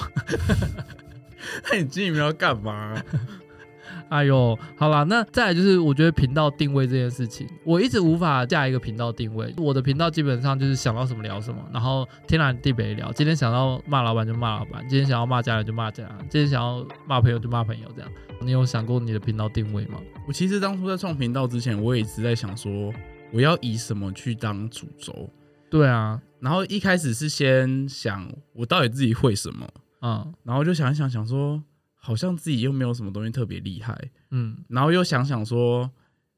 [1.72, 3.02] 那你经营要干嘛？
[4.10, 9.54] 哎呦，好啦，那再来就是我觉得频道定位这件事情，我一直无法架一个频道定位。
[9.58, 13.12] 我的频道基本上就是想到什么聊什么，然后天南地北聊。
[13.12, 18.10] 今天想到骂老板就骂老板，今天想要骂家人就骂家人，今天想要骂朋友就骂朋友，这样。
[18.42, 20.00] 你有想过你的频道定位吗？
[20.28, 22.92] 我其实当初在创频道之前，我也一直在想说，
[23.32, 25.30] 我要以什么去当主轴。
[25.70, 29.68] 对啊，然后一开始是先想我到底自己会什么，
[30.02, 31.64] 嗯，然后就想一想，想说。
[32.02, 33.94] 好像自己又没有什么东西特别厉害，
[34.32, 35.92] 嗯，然后又想想说，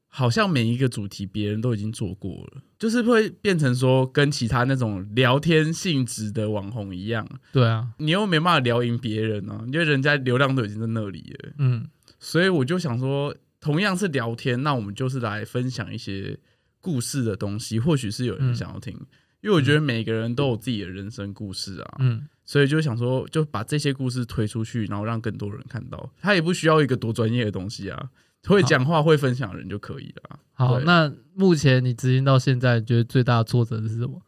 [0.08, 11.86] 好像每一个主题别人都已经做过了，就是会变成说跟其他那种聊天性质的网红一样，对啊，你又没办法聊赢别人呢，因为人家流量都已经在那里了，嗯，
[12.18, 16.36] 所以我就想说，同样是聊天，那我们就是来分享一些
[16.80, 18.98] 故事的东西，或许是有人想要听，
[19.42, 22.26] 因为我觉得每个人都有自己的人生故事啊，嗯。
[22.44, 26.12] 所以就想说，就把这些故事推出去，然后让更多人看到。
[26.20, 28.10] 他也不需要一个多专业的东西啊，
[28.46, 30.38] 会讲话、会分享的人就可以了。
[30.52, 34.20] 好，那目前你执行到现在，觉得最大的挫折是什么？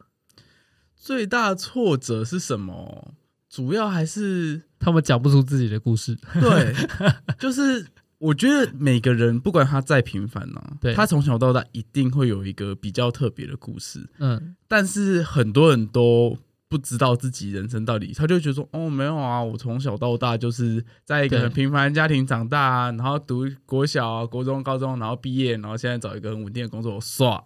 [0.95, 3.13] 最大的挫折是什么？
[3.49, 6.17] 主要还是他们讲不出自己的故事。
[6.39, 6.73] 对，
[7.37, 7.85] 就是
[8.17, 14.09] 我觉得每个人不管他再平凡呢、啊，对他从小到大一定会有一个比较特别的故事。
[14.19, 16.37] 嗯，但是很多人都。
[16.67, 27.41] 不知道自己人生到底，他就觉得说：“哦，没有啊，我从小到大就是在一个很平凡的家庭长大啊，然后读国小啊、国中、高中，然后毕业，然后现在找一个很稳定的工作，耍，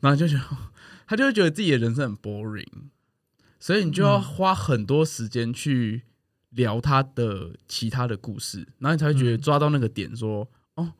[0.00, 0.42] 然后就觉得
[1.06, 2.66] 他就会觉得自己的人生很 boring，
[3.60, 6.02] 所以你就要花很多时间去
[6.52, 10.92] 聊他的其他的故事，然后你才会觉得抓到那个点，说：哦，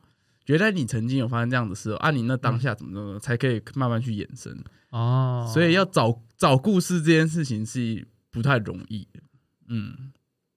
[0.45, 4.55] 原来你曾经有发生这样的事，啊，你那当下怎么怎么才可以慢慢去延伸。”
[4.89, 9.19] 哦，所以要找找故事这件事情是不太容易的。
[9.67, 10.11] 嗯，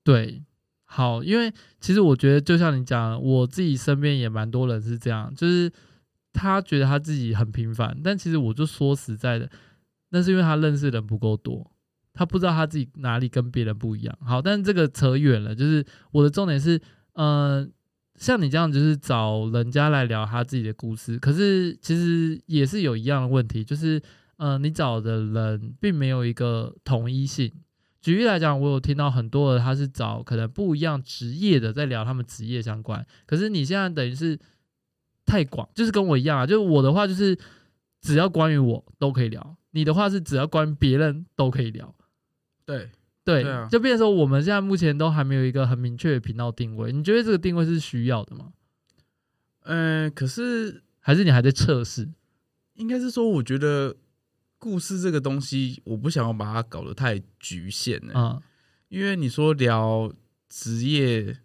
[0.04, 0.42] 对，
[0.84, 5.72] 好，因为其实我觉得，就像你讲，我自己身边也蛮多人是这样，就是
[6.34, 9.50] 他觉得他自己很平凡，但其实我就说实在的，
[10.10, 11.70] 那是因为他认识的人不够多，
[12.16, 14.18] 他不知道他自己哪里跟别人不一样。
[14.24, 16.76] 好，但这个扯远了，就是我的重点是，
[17.12, 17.68] 嗯、呃，
[18.16, 24.02] 像你这样，就是找人家来聊他自己的故事，可是其实也是有一样的问题，就是。
[24.38, 27.50] 呃，你找的人并没有一个统一性。
[28.02, 33.02] 举例来讲，我有听到很多的，他是找可能不一样职业的，在聊他们职业相关。
[33.24, 34.38] 可是你现在等于是
[35.24, 36.44] 太广，就是跟我一样啊。
[36.46, 37.34] 就是我的话，就是
[38.02, 41.94] 只要关于我都可以聊；你的话是只要关于别人都可以聊。
[42.66, 42.90] 对
[43.24, 46.92] 对，对啊、就变成说我们现在目前都还没有一个很明确的频道定位。
[46.92, 48.52] 你觉得这个定位是需要的吗？
[49.62, 52.08] 嗯、呃，可是还是你还在测试？
[52.74, 53.96] 应该是说，我觉得。
[54.58, 58.18] 故事这个东西，我不想要把它搞得太局限呢、欸。
[58.18, 58.42] 嗯，
[58.88, 60.10] 因为你说聊
[60.48, 61.36] 职业，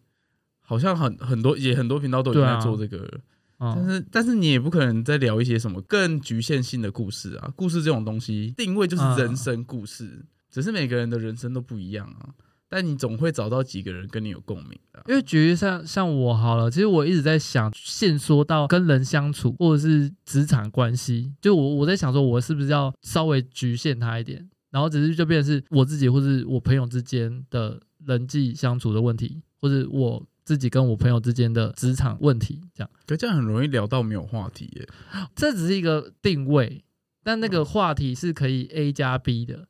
[0.62, 3.19] 好像很很多也很多频道都有在做这个，
[3.60, 7.51] 但是但是你也不可能再聊一些什么更局限性的故事啊。
[7.53, 12.29] 故事这种东西定位就是人生故事，嗯、只是每个人的人生都不一样啊。
[12.73, 32.89] 但你总会找到几个人跟你有共鸣的，因为举例像像我好了，其实我一直在想，限缩到跟人相处或者是职场关系，就我我在想说，我是不是要稍微局限他一点，然后只是就变成是我自己或是我朋友之间的人际相处的问题，或者我自己跟我朋友之间的职场问题，这样。
[33.05, 34.87] 可这样很容易聊到没有话题耶。
[35.35, 36.81] 这只是一个定位，
[37.21, 39.67] 但那个话题是可以 A 加 B 的，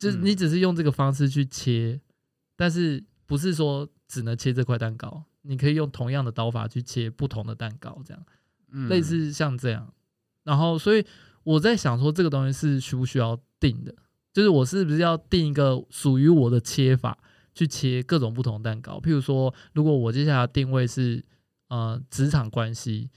[0.00, 2.00] 就是你只是用这个方式去切。
[2.56, 5.24] 但是不是说只能切这块蛋糕？
[5.42, 8.22] 你可以用同样的刀法去切不同的蛋糕，这样，
[8.72, 9.90] 嗯、类似像这样。
[10.44, 11.06] 然后，所以
[11.42, 13.94] 我在想说，这个东西是需不需要定的？
[14.32, 17.16] 就是我是不是要定一个属于我的切法，
[17.54, 19.00] 去切各种不同蛋糕？
[19.00, 21.24] 譬如说，如果我接下来定位是
[21.68, 23.08] 呃职场关系，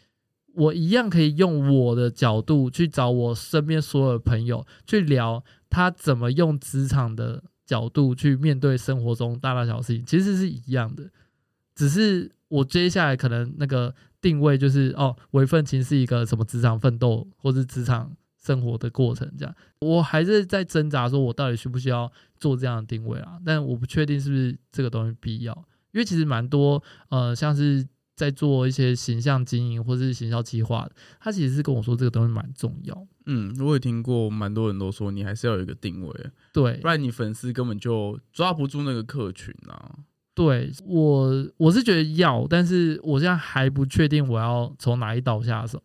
[0.53, 7.43] 我一样可以用我的角度去找我身边所有的朋友去聊他怎么用职场的。
[7.65, 11.09] 角度去面对生活中大大小小事情，其实是一样的，
[11.73, 23.39] 只是我接下来可能那个定位就是哦，微奋青是一个什么职场奋斗或是职场生活的过程，这样，我还是在挣扎，说我到底需不需要做这样的定位啊？
[23.45, 25.53] 但我不确定是不是这个东西必要，
[25.93, 27.87] 因为其实蛮多呃，像是。
[28.15, 30.87] 在做一些形象经营或者是行销计划，
[31.19, 33.07] 他其实是跟我说这个东西蛮重要。
[33.25, 36.13] 嗯，我也听过蛮多人都说，你还是要有一个定位，
[36.51, 39.99] 对，不然你粉丝根本就抓不住那个客群啊。
[40.35, 45.81] 对，我我是觉得要，但是我现在还不确定我要从哪一刀下手。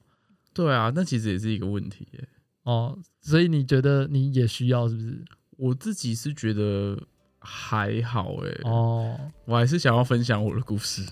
[0.55, 2.29] 对啊，那其实也是一个问题耶。
[2.63, 5.25] 哦，所以你觉得你也需要是不是？
[5.59, 6.99] 我自己是觉得
[7.39, 8.61] 还好哎、欸。
[8.65, 11.03] 哦，我还是想要分享我的故事。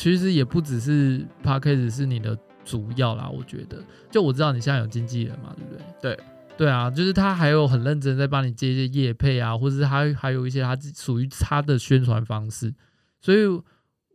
[0.00, 2.34] 其实也不只是 Podcast 是你的
[2.64, 5.84] 主要啦，我觉得，就我知道你现在有经纪人嘛，对不对？
[6.00, 6.24] 对，
[6.56, 12.72] 对啊，就是他还有很认真在帮你接一些业配啊，或者是他还有一些他属于他的宣传方式，
[13.20, 13.40] 所以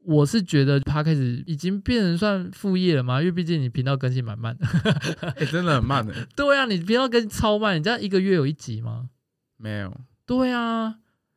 [0.06, 4.65] 我是觉得 Podcast 已经变成算副业了嘛，因为毕竟你频道更新蛮慢的，
[5.38, 6.15] 欸，真的很慢的。
[6.36, 9.10] 对啊，你频道更新超慢，你这样一个月有一集吗？
[9.58, 9.95] 没有。
[10.26, 10.95] 对啊。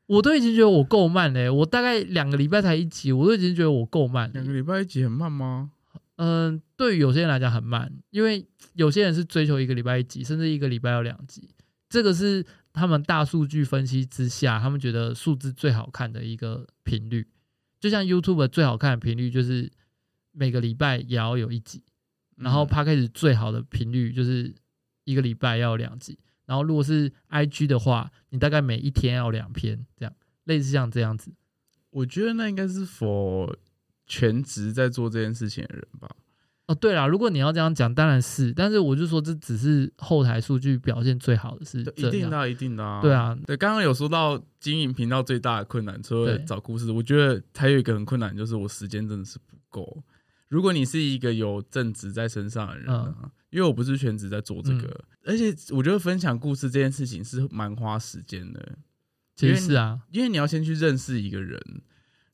[0.09, 4.31] 我都已经觉得我够慢嘞，我大概两个礼拜才一集，我都已经觉得我够慢。
[4.33, 5.71] 两个礼拜一集很慢吗？
[6.16, 11.51] 嗯、呃，对于有些人来讲很慢，因为有些人是追求一个礼拜一集，甚至一个礼拜要两集。
[11.90, 17.27] 这个是他们大数据分析之下，他们觉得数字最好看的一个频率。
[17.79, 19.71] 就像 YouTube 最好看的频率就是
[20.33, 21.83] 每个礼拜也要有一集，
[22.37, 24.55] 然后 Podcast 最好的频率就是
[25.05, 26.18] 一个礼拜要有两集。
[26.49, 31.31] 然后，如果是 IG 的话，你大概每一天要两篇，这样类似像这样子。
[31.91, 33.55] 我觉得那应该是 for
[34.07, 36.09] 全职在做这件事情的人吧。
[36.67, 38.53] 哦，对了，如果你要这样讲，当然是。
[38.53, 43.03] 但是我就说，这只是后台数据表现最好的是，一定的，一定的啊。
[43.03, 50.03] 对啊，对，刚刚有说到经营频道最大的困难，除了找故事，我觉得还有一个很困难，就是我时间真的是不够。
[50.49, 58.79] 如果你是一个有正职在身上的人啊，嗯因为我不是全职在做这个，嗯、而且我觉得分享故事这件事情是蛮花时间的。
[59.37, 61.61] 其实是啊，因为你要先去认识一个人，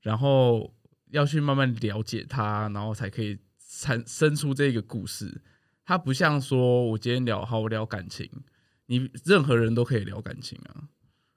[0.00, 0.72] 然后
[1.10, 5.42] 要去慢慢了解他，然后才可以产生出这个故事。
[5.84, 8.30] 他不像说我今天聊好，我聊感情，
[8.86, 10.88] 你任何人都可以聊感情啊。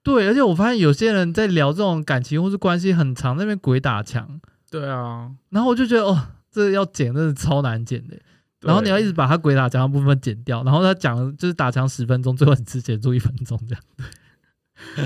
[0.04, 4.39] 对，而且我发现有些人在聊这种感情或是关系很长，那边鬼打墙。
[4.70, 8.15] 对啊，然后我就觉得哦，这要剪，真的是超难剪的。
[8.62, 13.84] 然后你要一直把他鬼打墙的部分剪掉，然后他讲就是打墙十分钟，最后你只剪出一分钟这样。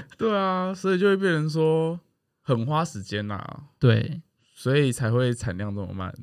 [0.17, 1.99] 对啊，所以就会变成说
[2.41, 3.41] 很花时间呐。
[3.79, 4.21] 对，
[4.53, 6.13] 所以才会产量这么慢。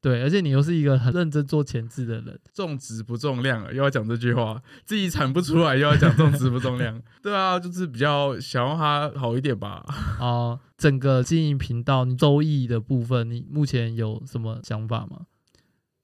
[0.00, 7.00] 对，而且你又是一个很认真做前置的人，重质不重量，又要讲这句话，自己产不出来又要讲重质不重量。
[7.22, 9.84] 对啊，就是比较想要它好一点吧。
[10.18, 15.20] 哦，整个经营频道你收益的部分，你目前有什么想法吗？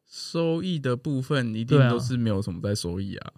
[0.08, 3.32] 收益的部分一定都是没有什么在收益啊。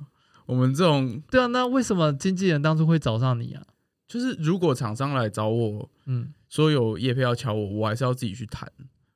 [0.46, 3.62] 我们这种对啊，那为什么经纪人当初会找上你啊？
[4.06, 8.70] 就是如果厂商来找我，嗯，说有叶配要敲我，我还是要自己去谈。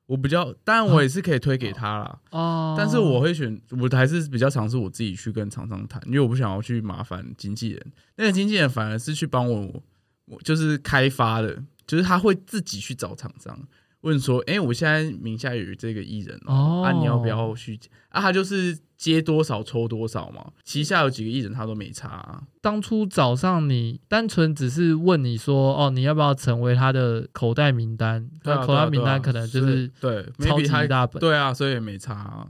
[0.05, 7.91] 我比较当然我也是可以推给他啦，哦，但是我会选我还是比较尝试我自己去跟厂商谈，因为我不想要去麻烦经纪人。
[8.15, 9.83] 那个经纪人反而是去帮我，
[10.25, 13.59] 我就是开发的，就是他会自己去找厂商。
[14.05, 17.79] 问说，哎、欸，我现在名下有这个艺人哦，啊，你要不要去？
[18.09, 20.51] 啊，他就是接多少抽多少嘛。
[20.63, 22.43] 旗下有几个艺人，他都没差、啊。
[22.61, 28.29] 当初早上你，单纯只是问你说，哦，你要不要成为他的口袋名单？
[28.43, 32.47] 对、啊，口袋名单可能就是对超级大本，对啊，所以也没差啊。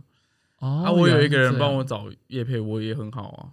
[0.60, 3.48] 哦，啊，我有一个人帮我找叶配，我也很好啊。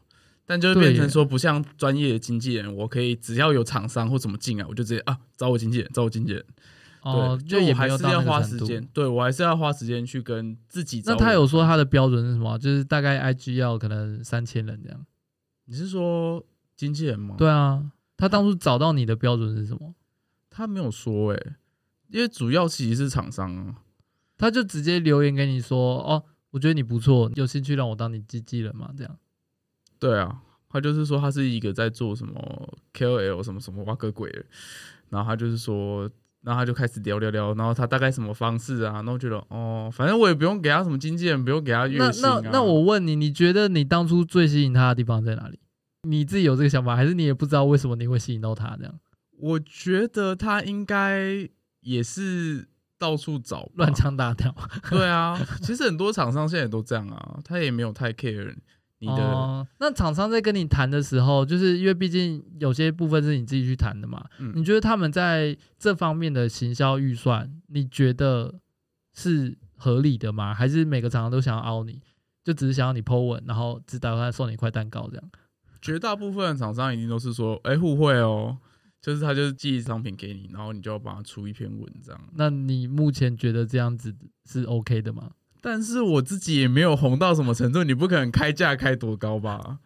[0.44, 6.44] 但就变成说，不像专业的经纪人，我可以只要有厂商或怎么进啊，我就直接啊找我经纪人，找我经纪人。
[7.02, 11.02] 哦，就也还是要花时间，对我还是要花时间去跟自己。
[11.04, 12.56] 那他有说他的标准是什么？
[12.58, 15.04] 就是大概 IG 要可能三千人这样。
[15.64, 16.44] 你是说
[16.76, 17.34] 经纪人吗？
[17.36, 19.94] 对啊，他当初找到你的标准是什么？
[20.48, 21.56] 他没有说哎、欸，
[22.08, 23.82] 因为主要其实是厂商啊，
[24.38, 28.92] 他就直接留言给你说，哦，我觉得你不错，有兴趣让我当你经纪人吗？
[28.96, 29.18] 这样。
[29.98, 34.30] 对啊，他就是说他是一个在做什么 KOL 什么什么挖个鬼，
[35.08, 36.08] 然后他就是说。
[36.42, 38.94] 然后他就开始聊聊聊，然后他大概什么方式啊？
[38.94, 42.34] 然后觉得哦，反正我也不用给他什么经纪人，不用给他月薪啊。
[42.34, 45.58] 那那那我问你，你觉得你当初最吸引他的地方在哪里？
[46.08, 48.94] 你自己有这个想法，还是你也不知道为什么你会吸引到他这样？
[49.38, 51.48] 我觉得他应该
[51.80, 52.66] 也是
[52.98, 54.54] 到处找乱枪打鸟。
[54.90, 58.54] 对啊，其实很多厂商现在也都这样啊，他也没有太 care。
[59.02, 64.24] 你的哦，那厂商在跟你谈的时候，就是因为毕竟有些部分是你自己去谈的嘛。
[64.38, 68.54] 嗯，你觉得他们在这方面的行销预算，你觉得
[69.12, 70.54] 是合理的吗？
[70.54, 72.00] 还是每个厂商都想要凹你，
[72.44, 75.30] 就只是想要你 po 文，然后只打算送你一块蛋糕这样？
[75.80, 78.56] 绝大部分厂商一定都是说，哎、欸，互惠哦，
[79.00, 82.16] 就是他就是寄商品给你，然后你就要帮他出一篇文章。
[82.36, 85.32] 那你目前觉得这样子是 OK 的吗？
[85.62, 89.78] 但是我自己也没有红到什么程度，你不可能开价开多高吧？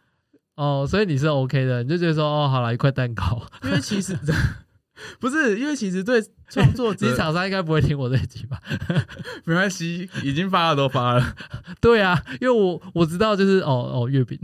[0.57, 3.47] 哦，所以你是 OK 的，你就觉得说，哦，好了，一块蛋糕。
[3.63, 4.19] 因为其实
[5.21, 8.59] 不是，因为其实对创作者，厂商应该不会听我这一集吧？
[9.45, 11.35] 没关系，已经发了都发了。
[11.79, 14.39] 对啊，因为我我知道就是哦哦月饼，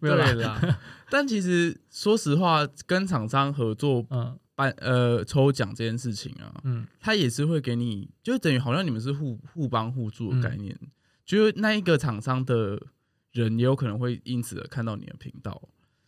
[0.00, 0.78] 没有啦啦。
[1.08, 10.88] 但其实说实话，跟厂商合作，嗯，办呃抽奖这件事情啊，嗯，他也是会给你，就等于好像你们是互互帮互助的概念，嗯、
[11.24, 12.80] 就那一个厂商的
[13.32, 15.60] 人也有可能会因此而看到你的频道。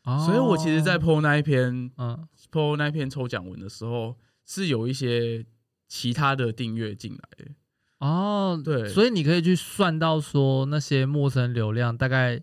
[0.04, 5.46] 哦、所以，我其实，在 po 那一篇，嗯，po 那一篇抽奖文的时候，是有一些
[5.86, 7.52] 其他的订阅进来的。
[7.98, 12.42] 哦，对，所以你可以去算到说，那些陌生流量大概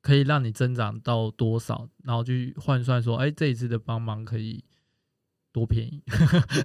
[0.00, 4.62] 可以让你增长到多少，然后去换算说，哎、欸，这一次的帮忙可以
[5.52, 6.02] 多便宜？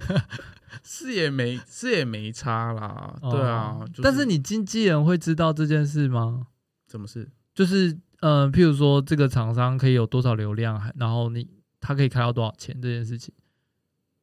[0.82, 3.78] 是也没是也没差啦，哦、对啊。
[3.88, 6.46] 就是、但是你经纪人会知道这件事吗？
[6.86, 7.30] 怎么事？
[7.54, 7.96] 就是。
[8.20, 13.32] 嗯、呃，譬如说这个厂商可以有多少流量，然后你他可以开到多少钱这件事情，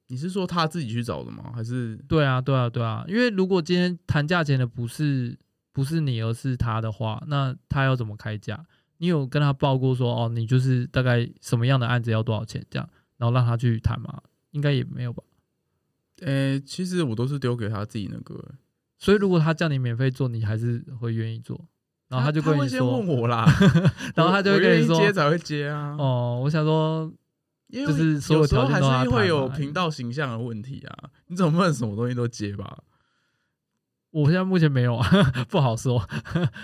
[0.07, 1.53] 你是说他自己去找的吗？
[1.55, 1.95] 还是？
[2.05, 5.39] 对啊，对啊，对啊，因为如果今天谈价钱的不是
[5.71, 8.65] 不是你，而是他的话，那他要怎么开价？
[8.97, 14.21] 你有跟他报过说哦，你就是大概什么样的案子要多少钱这样，然后让他去谈吗？
[14.55, 15.21] 应该也没有吧？
[16.21, 18.55] 呃、欸，其实我都是丢给他自己那个，
[18.97, 21.67] 所以如果他叫你免费做，你还是会愿意做？
[22.07, 23.45] 然后他就跟你说，他会先问我啦，
[24.15, 25.97] 然后他就会跟你说，接才会接啊。
[25.99, 27.11] 哦，我想说，
[27.67, 31.09] 因为就是所有条件都还是会有频道形象的问题啊。
[31.27, 32.83] 你总不能什么东西都接吧？
[34.11, 35.09] 我现在目前没有啊，
[35.49, 36.07] 不好说。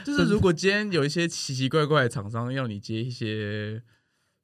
[0.06, 3.84] 就是如果今天有一些奇奇怪怪的厂商要你接一些，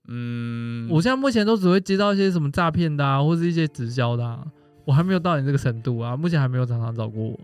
[0.07, 4.45] 嗯，我现在目前都只会接到一些什么诈骗的啊，或是一些直销的啊。
[4.85, 7.39] 我还没有到你这个程度啊，目前还没有厂商找过我。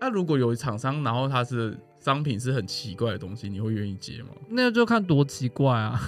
[0.00, 1.76] 那如果有厂商，然后他是。
[2.00, 4.28] 商品是很奇怪的东西，你会愿意接吗？
[4.48, 6.00] 那就看多奇怪啊！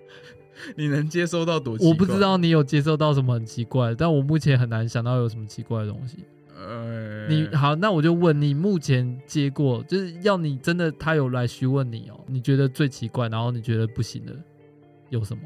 [0.74, 1.90] 你能接收到多奇怪？
[1.90, 6.20] 我不知道你有接收到什么很奇怪，但我目前很难想到有什么奇怪的东西。
[6.56, 14.32] 呃，你好，那我就问你，目前接过，就是要你真的他有来询问你哦，你觉得最奇怪，然后你觉得不行的
[15.10, 15.42] 有什么？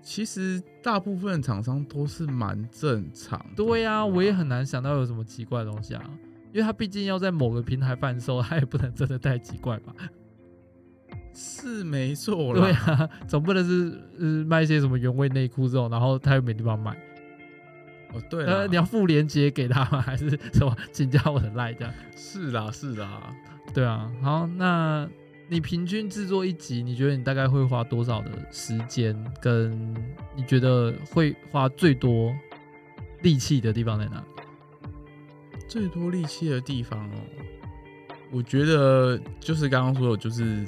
[0.00, 3.54] 其实大部分厂商都是蛮正常的。
[3.56, 6.10] 对呀、啊，我也很难想到有什么奇怪的东西啊。
[6.50, 9.92] 因为他毕竟要在某个平台贩售，他也不能真的太奇怪吧？
[11.34, 12.60] 是没错啦。
[12.60, 16.96] 对啊，总不能是呃卖一些什么原味内裤这种，然后他又没地方卖。
[18.14, 20.00] 哦，对呃，你要附链接给他吗？
[20.00, 20.74] 还是什么？
[20.90, 21.92] 请加我的这样？
[22.16, 23.30] 是啦，是啦。
[23.74, 25.06] 对啊，好，那
[25.50, 29.16] 你平均制作一集，你觉得你大概会花多少的时间？
[29.40, 29.94] 跟
[30.36, 32.34] 你觉得会花最多
[33.22, 34.22] 力气的地方在哪？
[35.66, 37.14] 最多力气的地方哦，
[38.30, 40.66] 我觉得就是刚刚说的，就是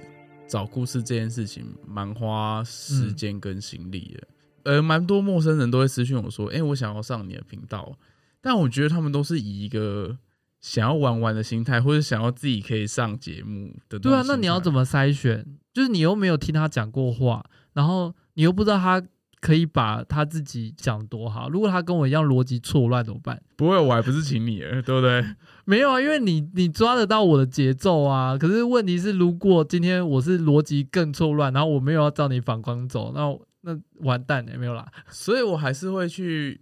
[0.48, 4.28] 找故事这件事情蛮花时间跟心力的。
[4.62, 7.98] 嗯、呃，蛮多陌生人都会私讯我说：“哎、欸，我想要上你的频道。”
[8.40, 10.16] 但我觉得他们都是以一个
[10.60, 13.98] 想要玩玩的心态，或者想要自己可以上节目的。
[13.98, 15.46] 对啊，那你要怎么筛选？
[15.72, 19.02] 就是你又没有听他讲过话，然后你又不知道他。
[19.42, 23.40] 可以把他自己讲多好，如果他跟我一样逻辑错乱怎么办？
[23.56, 25.24] 不会，我还不是请你，对不对？
[25.64, 28.36] 没有啊，因为你你抓得到我的节奏啊。
[28.36, 34.86] 可是问题是，如果今天我是逻辑更错乱，然后我没有要照你反光走，那那完蛋了，没有啦。
[35.08, 36.60] 所以我还是会去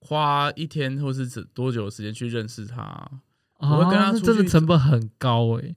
[0.00, 3.10] 花一天或是多久的时间去认识他。
[3.58, 5.76] 啊、我会跟他出去，真的成本很高哎、欸。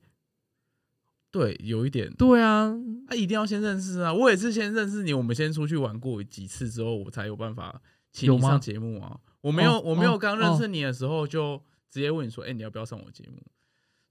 [1.31, 2.11] 对，有一点。
[2.13, 2.73] 对啊，
[3.07, 4.13] 他、啊、一定要先认识啊！
[4.13, 9.17] 我也是先认识你，我们先出去玩过几次之后，我才有办法请你上节目啊。
[9.39, 13.41] 我没有，哦、我没有刚认识你的时候就直接问你说：“哎、哦欸，你要不要上我节目？”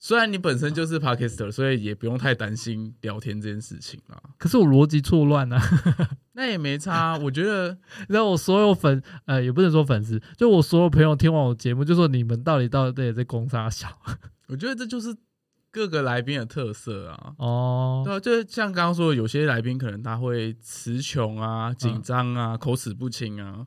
[0.00, 4.18] 虽然你本身就是 Podcaster，所以也不用太担心聊天这件事情啊。
[4.38, 5.62] 可是我逻辑错乱啊，
[6.34, 7.16] 那也没差。
[7.18, 7.78] 我觉得，
[8.08, 13.88] 让我所有粉，呃，也不能说粉丝，就我所有朋友听完我节目，就说你们到底到底在攻杀小。
[14.48, 15.16] 我觉得这就是。
[15.72, 23.64] 各个来宾的特色啊，哦，对，就像刚刚说的，有些来宾可能他会词穷啊、紧张啊、嗯、口齿不清啊，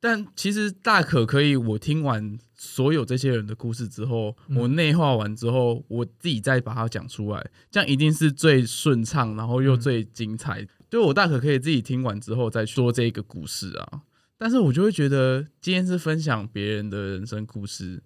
[0.00, 10.66] 但其实大可可以，我听完所有这些人的故事之后，嗯、我内化完之后，我自己再把它讲出来，这样一定是最顺畅，然后又最精彩。
[10.88, 14.00] 就、嗯、我大可可以自己听完之后再说这个故事啊，
[14.38, 18.02] 但是我就会觉得今天是分享别人的人生故事。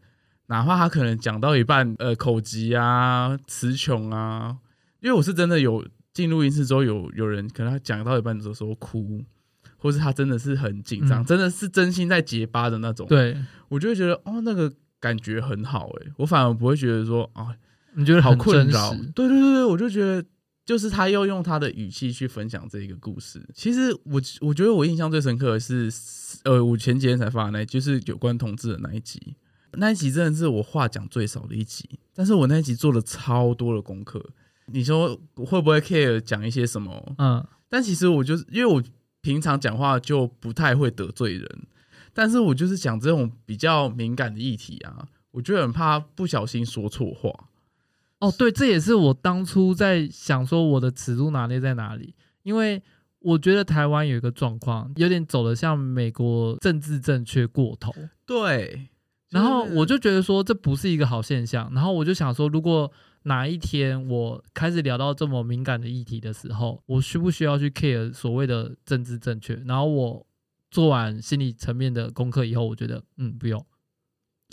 [0.47, 4.59] 哪怕他可能讲到一半，呃，口疾啊，词穷啊，
[5.01, 9.25] 因为我是真的有进录音室之后，有有人可能他讲到一半的时候哭，
[9.85, 13.07] 或是他真的是很紧张，嗯、真的是真心在结巴的那种。
[13.07, 13.37] 对，
[13.69, 17.55] 我就会觉得哦，那个感觉很好诶、欸，我反而不会觉得说啊，
[17.93, 18.95] 你觉得好困扰。
[19.15, 20.25] 对对对对，我就觉得
[20.65, 23.47] 就是他要用他的语气去分享这一个故事。
[23.53, 25.93] 其实我我觉得我印象最深刻的是，
[26.45, 29.37] 呃，我前几天才发的那一集，就是有关同志的那一集。
[29.73, 34.25] 那一集真的是我话讲最少的一集，但是我那一集做了超多的功课。
[34.67, 37.15] 你说会不会 care 讲一些什么？
[37.19, 38.83] 嗯，但其实我就是因为我
[39.25, 41.67] 平常讲话就不太会得罪人，
[42.13, 47.31] 但是我就是讲这种比较敏感的议题啊，我就很怕不小心说错话。
[48.19, 52.83] 哦，对，这也是我当初在想说我的尺度拿捏在哪里，因为
[53.21, 57.95] 我觉得台湾有一个状况，有点走得像美国政治正确过头。
[58.27, 58.89] 对。
[59.31, 62.93] 然后我就觉得说这不是一个好现象，然后我就想说，如果
[63.25, 69.55] 哪一天我开始聊到这么敏感的议题的时候，我需不需要去 care 所谓的政治正确？
[69.67, 70.27] 然后我
[70.71, 73.65] 做完心理层面的功课以后，我觉得嗯不用。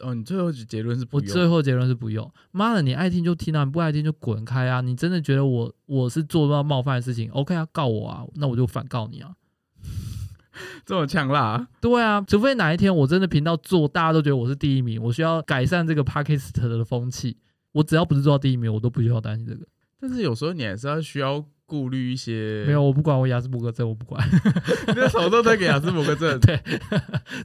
[0.04, 1.28] 哦，你最后结论是不用？
[1.28, 2.32] 我最后结论是不用。
[2.52, 4.82] 妈的，你爱听就听啊，你不爱听就滚开啊！
[4.82, 9.36] 你真的觉得我我是做到冒犯的事情，OK 啊，告我啊，那我就反告你啊。
[10.86, 11.68] 这么呛辣？
[11.82, 17.38] 对啊，除非哪一天我真的频道做，大家都觉得我是第一名，我需要改善这个 Podcast 的风气。
[17.72, 19.66] 我只要不是做到第一名，我都不需要担心这个。
[20.00, 22.64] 但是有时候你还是要需要顾虑一些。
[22.66, 24.22] 没有，我不管，我雅斯伯格症，我不管。
[24.88, 26.40] 你的手都在给雅斯伯格症。
[26.42, 26.60] 对，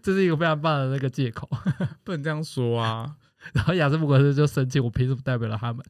[0.03, 1.49] 这是一个非常棒的那个借口。
[2.03, 3.15] 不能这样说啊。
[3.53, 5.85] 然后雅斯伯格症就生气，我凭什么代表了他们？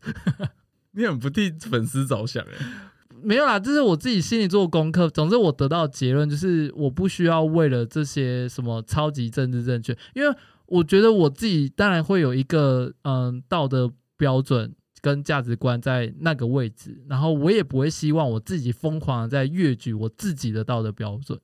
[0.93, 2.93] 你很不替粉丝着想哎。
[3.23, 5.09] 没有啦，这是我自己心里做功课。
[5.09, 21.41] 总之，我得到结论就是，我不需要为了这些什么超级政治正确，因为我觉得我自己当然会有一个嗯道德标准跟价值观在那个位置，然后我也不会希望我自己疯狂的在越举我自己的道德标准。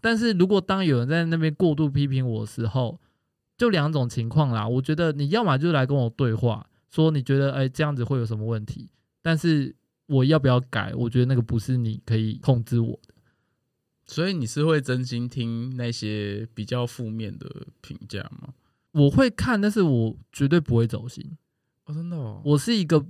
[0.00, 3.00] 但是如果当有人在那边过度批评我的时候，
[3.56, 4.66] 就两种情况啦。
[4.66, 8.90] 我觉得你要么就来跟我对话，说你觉得哎这样子会有什么问题，
[9.22, 9.74] 但是。
[10.08, 10.94] 我要不要改？
[10.94, 13.14] 我觉得那个不是你可以控制我的，
[14.06, 18.54] 所以你是会真心听那些比较负面的评价吗？
[18.92, 21.36] 我会看，但是我绝对不会走心。
[21.86, 22.42] 哦，真的哦？
[22.44, 23.04] 我是一个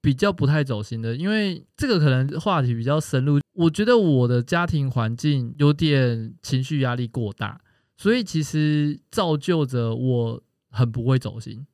[0.00, 3.40] 比较不太走心的，因为这个可能话题比较深入。
[3.54, 7.60] 我觉得我的家庭环境有点情绪压力过大，
[7.96, 11.66] 所以其实造就着我很不会走心。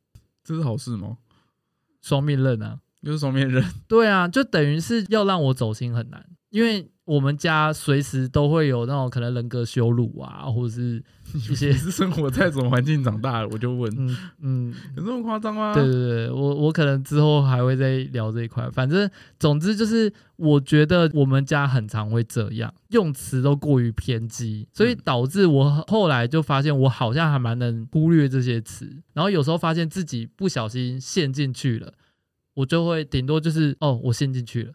[0.42, 1.18] 这是好事吗？
[2.00, 2.80] 双面刃啊！
[3.02, 11.02] 就是双面刃，对啊，就等于是要让我走心很难，因为我们家随时都会有那种可能人格羞辱啊，或者是
[11.50, 15.74] 一些 是生活在什么环境长大的，我就问，嗯嗯，有那么夸张吗？
[15.74, 31.92] 对对对，我我可能之后还会再聊这一块，反正总之就是我觉得我们家很常会这样，用词都过于偏激，所以导致我后来就发现我好像还蛮能忽略这些词，然后有时候发现自己不小心陷进去了。
[32.54, 34.72] 我就会顶多就是哦，我陷进去了，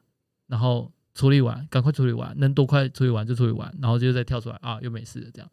[0.47, 5.51] 然后处理完，赶快处理完，能多快处理完就处理完，然后就再跳出来啊，又没事了这样。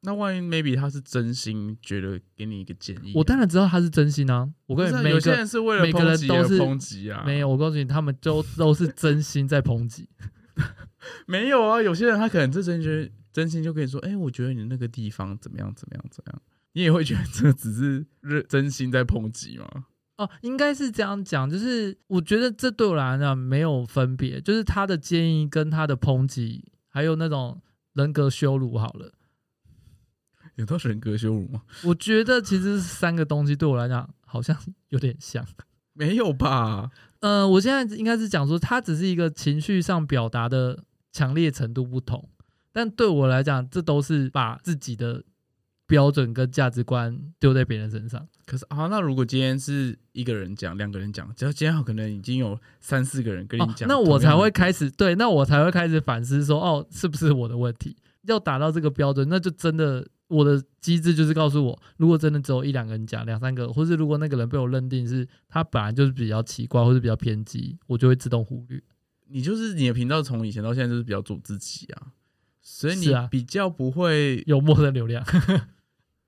[0.00, 4.50] 那万一 maybe 他是真心觉得给你一个建议，我当然知道他是真心啊。
[4.66, 10.08] 我跟你每个有人是为了每个人都是抨击啊，没有，我告诉你，他们都都是真心在抨击。
[11.28, 16.42] 没有啊，有些人他可能是真觉真心就跟你说，哎、欸，我觉得你那个地方怎么样怎么样怎么样，
[16.72, 19.86] 你也会觉得这只是认真心在抨击吗？
[20.16, 27.60] 哦，应该是这样讲，就是我觉得这对我来讲没有分别，就是他的建议跟他的抨击，还有那种
[27.94, 29.10] 人格羞辱，好了，
[30.54, 31.62] 有到人格羞辱吗？
[31.82, 34.56] 我觉得其实三个东西对我来讲好像
[34.90, 35.44] 有点像，
[35.94, 36.90] 没有吧？
[37.18, 42.28] 呃，我现在应该是讲说，他只是一个情绪上表达的强烈程度不同，
[42.72, 45.24] 但对我来讲，这都是把自己的。
[45.86, 57.96] 标准跟价值观丢在别人身上，可是啊，那如果今天是一个人讲，两个人讲，只要今天好，可能已经有三四个人跟你讲，哦，那我才会开始对，那我才会开始反思说，哦，是不是我的问题？
[58.22, 68.82] 要达到这个标准，那就真的我的机制就是告诉我，如果真的只有一两个人讲，两三个，或是如果那个人被我认定是他本来就是比较奇怪或是比较偏激，我就会自动忽略。
[69.28, 72.12] 你就是你的频道从以前到现在就是比较做自己啊，
[72.62, 75.22] 所以你比较不会有默认流量。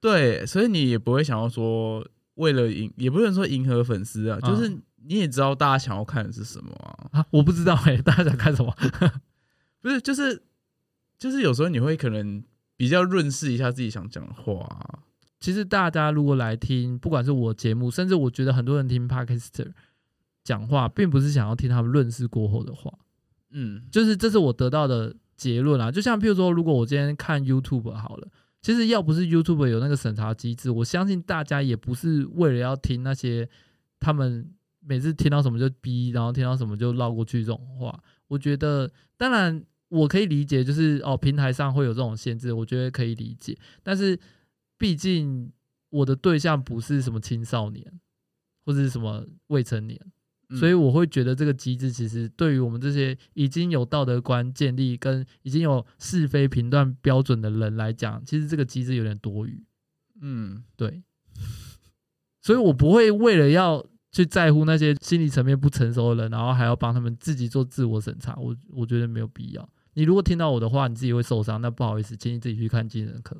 [0.01, 4.69] 对，所以你也不会想要说为了迎，也不能说迎合粉丝啊，就是
[5.07, 7.09] 你也知道大家想要看的是什么啊？
[7.13, 8.73] 啊我不知道哎、欸，大家想看什么？
[9.81, 10.43] 不是，就是
[11.19, 12.45] 就是有时候你会可能
[12.77, 15.01] 比较润饰一下自己想讲的话、啊。
[15.41, 19.73] 其实大家如果来听，不管是我节目，甚至我觉得很多人听 Podcaster
[20.45, 22.93] 讲话，并不是想要听他们润饰过后的话。
[23.51, 25.91] 嗯，就是这是我得到的结论啊。
[25.91, 28.29] 就像譬如说，如果我今天看 YouTube 好了。
[28.67, 33.49] 其实要不是 YouTube 有那个审查机制，我相信大家也不是为了要听那些
[34.01, 37.97] 他们每次听到什么就逼，然后听到什么就绕过去这种话。
[38.27, 43.57] 我觉得当然我可以理解，就是哦平台上会有这种限制，我觉得可以理解。
[43.85, 44.19] 但是
[44.77, 45.49] 毕竟
[45.91, 48.01] 我的对象不是什么青少年
[48.65, 49.97] 或者是什么未成年。
[50.51, 59.65] 所以我会觉得这个机制其实对于我们这些已经有道德观建立跟已经有是非评断标准的人来讲，其实这个机制有点多余。
[60.21, 61.03] 嗯，对。
[62.43, 68.37] 所以我不会为了要去在乎那些心理层面不成熟的人，然后还要帮他们自己做自我审查。
[68.37, 69.69] 我我觉得没有必要。
[69.95, 73.37] 你如果听到我的话，你自己会受伤，那不好意思，请你自己去看精神科。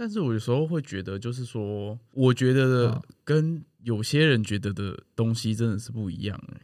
[0.00, 6.62] 但是我有时候会觉得，就是说，我觉得的跟有些人觉得的东西真的是不一样哎、欸。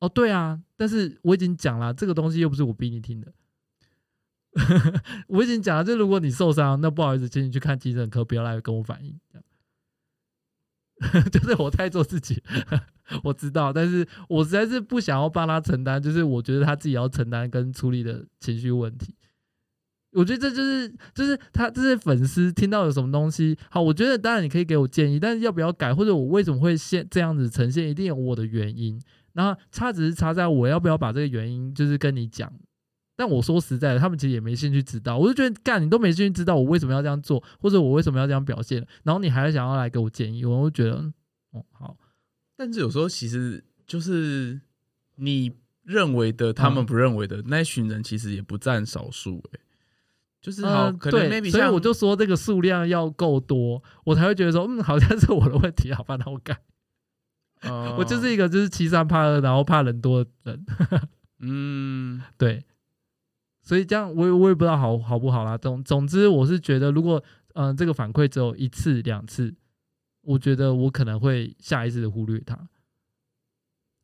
[0.00, 3.32] 哦，对啊，但是我已经讲了，这个东西又不是我逼你听的。
[5.28, 9.16] 我已经讲了，就如果你受伤，那不好意思，请你去看急诊科，不要来跟我反映。
[9.30, 9.38] 这
[11.14, 12.42] 样， 就是我太做自己，
[13.22, 19.14] 我知道，但是我实在是不想要帮他承担，就是我觉得他自己要承担跟处理的情绪问题。
[20.16, 29.00] 我觉得这就是就是他这些粉丝听到有什么东西好，我觉得当然你可以给我建议，但是要不要改，或者我为什么会现这样子呈现，一定有我的原因。
[29.34, 32.50] 然后差只是差在我要不要把这个原因就是跟你讲。
[33.14, 35.18] 但我说实在的，他们其实也没兴趣知道。
[35.18, 41.12] 我就觉得干你都没兴趣知道我为什么要这样做，或者我为什么要这样表现，然后你还想要来给我建议，我会觉得
[41.50, 41.96] 哦好。
[42.56, 44.58] 但是有时候其实就是
[45.16, 45.52] 你
[45.82, 49.60] 认为的，他们不认为的、嗯、那群人其实也不占少数哎。
[50.46, 56.56] 就是好，呃、可能 maybe 对，所以我就说这个数量要够多，我才会觉得说，嗯，好像是我的问题，好吧，那我改。
[57.62, 60.64] 哦、我就是一个就是欺善怕恶，然后怕人多的人。
[61.40, 62.64] 嗯， 对。
[63.60, 65.58] 所以这样我也我也不知道好好不好啦。
[65.58, 67.20] 总总之，我是觉得如果
[67.54, 69.52] 嗯、呃、这个反馈只有一次两次，
[70.22, 72.56] 我觉得我可能会下意识的忽略它。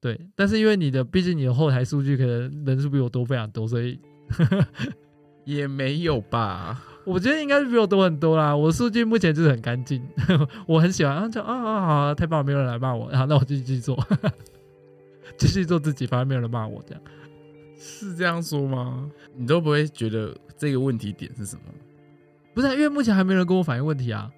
[0.00, 4.00] 对，但是因为你的毕竟你的后台数据可能人数比我多非常多，所以。
[5.44, 8.54] 也没有吧，我觉得应该是比我多很多啦。
[8.56, 10.02] 我数据目前就是很干净，
[10.66, 11.14] 我很喜欢。
[11.14, 13.10] 啊，就啊啊好啊，太棒了，没有人来骂我。
[13.10, 13.98] 然 后那我就继续做，
[15.36, 16.82] 继续做自己，反而没有人骂我。
[16.86, 17.02] 这样
[17.78, 19.10] 是这样说吗？
[19.34, 21.62] 你都不会觉得这个问题点是什么？
[22.54, 24.30] 不是啊，因为目前还没人跟我反映问题啊。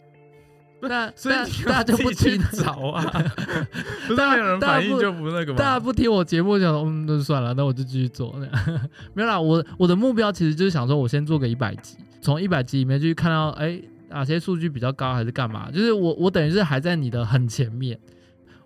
[0.90, 3.02] 那所以大家就不听找啊，
[4.08, 5.58] 不是有人反应就不那个吗？
[5.58, 8.34] 大家不听我节目，想说嗯，那就算了，那我就继续做。
[9.14, 15.70] 没有啦，我我的目标其实就是想说，我先做个一百集，从一百集里面去看到哎、欸、哪些数据比较高，还是干嘛？
[15.70, 17.98] 就是我我等于是还在你的很前面，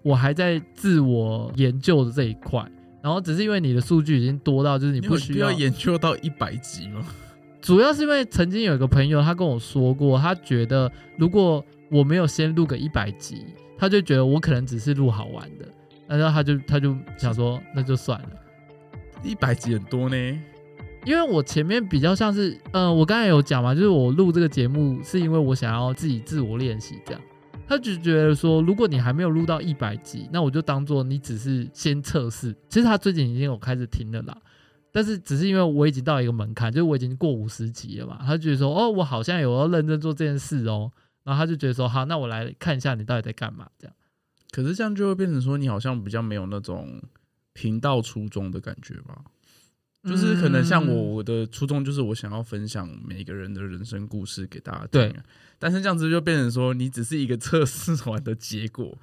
[0.02, 2.64] 我还在自我研究的这一块，
[3.02, 7.04] 然后只是因为你的数据已经多到就是你不需要，要研究到一百集吗？
[7.60, 15.66] 主要是因为曾经有一个朋友他跟我说过，他觉得如果我没有先录个一百集，他就觉得我可能只是录好玩的，
[16.06, 18.28] 然后他就他就想说那就算了。
[19.22, 20.16] 一百集很多呢，
[21.04, 27.20] 因为我前面比较像是，呃，我刚才有讲嘛，就是我录这个节目是因为我想要自己自我练习这样。
[27.66, 32.54] 他就觉得说，如果你还没有录到一百集，那我就当做你只是先测试。
[32.68, 34.34] 其实他最近已经有开始听了啦，
[34.90, 40.90] 但是只是因为我已经到一个门槛，就是我已经过五十集了嘛，他就觉得说，哦，我好像有要认真做这件事哦。
[41.28, 43.94] 然后他就觉得说，好，那我来看一下你到底在干嘛，这样。
[44.50, 47.02] 可是这样就会变成说，你好像比较没有那种
[47.52, 49.22] 频道初衷的感觉吧？
[50.04, 54.88] 就是可能像我，我的初衷就是我想要分享每个人的人生故事给大家听。
[54.92, 55.14] 对。
[55.58, 58.96] 但是这样子就变成说，你只是一个测试完的结果。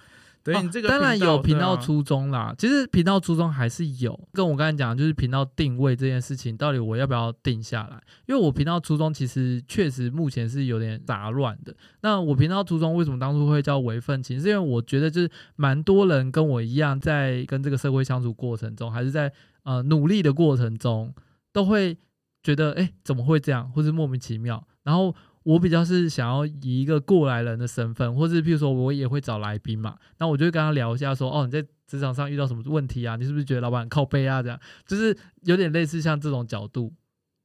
[0.46, 2.54] 对，你这个当然有频道初衷啦。
[2.56, 8.00] 其实频道初衷还是有，跟我刚才讲，就是频道定位这件事情，到底我要不要定下来？
[8.28, 11.76] 因为我频道初衷其实确实目前是有点杂乱的。
[12.02, 14.39] 那我频道初衷为什么当初会叫微奋青？
[14.39, 19.34] 是因为我觉得就是蛮多人跟我一样，在跟这个社会相处过程中，还是在
[19.64, 21.12] 呃努力的过程中，
[21.52, 21.98] 都会
[22.43, 25.16] 觉得哎、欸、怎么会这样，或是莫名其妙，然后。
[25.46, 33.16] 我比较是想要以一个过来人的身份，或是譬如说我也会找来宾嘛，那我就会跟他聊一下说，哦，你在职场上遇到什么问题啊？
[33.16, 34.41] 你是不是觉得老板靠背啊？
[34.41, 36.91] 这样就是有点类似像这种角度，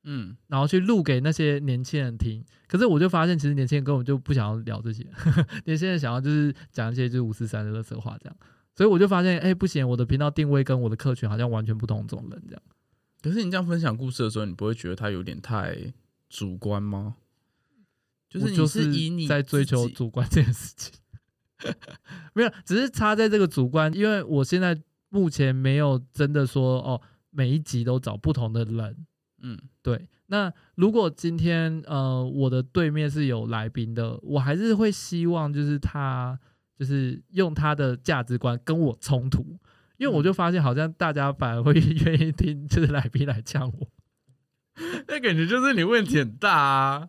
[0.05, 2.43] 嗯，然后去录给那些年轻人听。
[2.67, 8.37] 可是我就发现，其实年轻人根本就不想要聊这些，呵 呵年轻人想要就是讲一些就是五四三的垃圾话这样。
[8.75, 12.63] 所以我就发现，哎、欸，不行，我的频道定位跟我的客群好像完全不同种人这样。
[13.21, 15.77] 可是你这样分享故事的时候，你不会觉得他有点太
[16.31, 17.17] 主观吗？
[18.31, 20.95] 就是你是以你在追求主观这件事情，
[22.33, 29.05] 没有，只是差在这个主观，因为我现在目前没有真的说哦，每一集都找不同的人，
[29.43, 30.09] 嗯，对。
[30.27, 36.39] 那如果今天呃我的对面是有来宾的，我还是会希望就是他
[36.79, 39.59] 就是用他的价值观跟我冲突，
[39.97, 41.73] 因为我就发现好像大家反而会
[42.07, 43.89] 愿意听，就是来宾来呛我，
[45.09, 47.09] 那感觉就是你问题很大啊。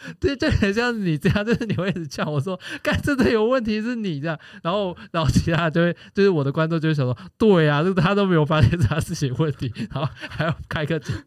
[0.20, 11.20] 对，就很像你这样，就是你会一直叫我说，干真的有问题是你这样，然后，然后其他就会，就是我的观众就会想说，对啊，就他都没有发现他自己问题，然后还要开个节目，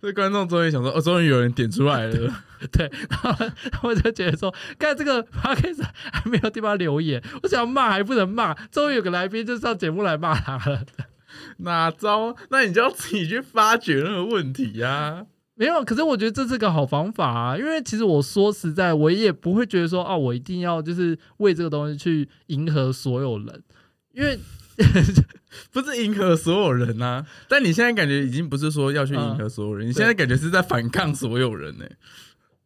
[0.00, 10.84] 所以观众终于想说，哦，终于有人点出来了，对，对，然后我就觉得说，干这个 podcast 还没有地方留言，我想骂还不能骂，终于有个来宾就上节目来骂他了，
[11.58, 12.34] 哪招？
[12.50, 15.26] 那你就要自己去发掘那个问题呀、啊。
[15.58, 23.62] 没有，可是我觉得这是个好方法啊，因为其实我说实在，我也不会觉得说啊，我一定要就是为这个东西去迎合所有人，
[24.12, 24.38] 因为
[25.72, 27.26] 不是迎合所有人啊。
[27.48, 31.96] 但你现在感觉已经不是说要去迎合所有人，嗯、你现在感觉是在反抗所有人呢、欸？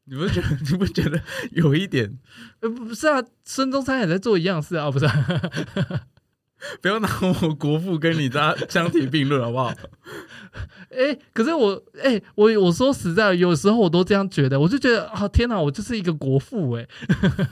[0.07, 0.49] 你不觉得？
[0.69, 1.23] 你不觉得
[1.53, 2.19] 有一点？
[2.59, 5.13] 呃，不是啊，孙中山也在做一样事啊，不是、啊？
[6.83, 7.09] 不要拿
[7.43, 9.73] 我国父跟你家相提并论，好不好？
[10.91, 16.87] 哎、欸，可是我，哎、欸，我我说实在，有时候我都这样觉得，我就觉得啊，天哪，我就是一个国父哎，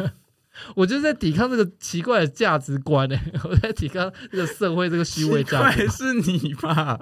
[0.76, 5.90] 我就是在抵抗这个奇怪的价值观哎， 我在抵抗这个社会这个虚伪价值观。
[5.90, 6.98] 是你吧？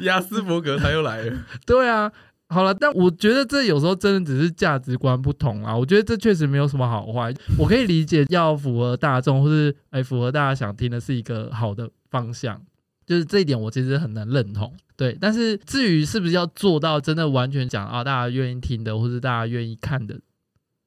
[0.00, 1.38] 亚斯伯格他又来了。
[1.66, 2.12] 对啊。
[2.52, 5.74] 好了，但我觉得这有时候真的只是价值观不同啊。
[5.74, 12.60] 我觉得这确实没有什么好坏，我可以理解要符合大众，或是哎符合大家想听的是一个好的方向，
[13.06, 14.70] 就是这一点我其实很难认同。
[14.96, 20.20] 对，但是至于是不是要做到真的完全讲啊，大家愿意听的，或是大家愿意看的，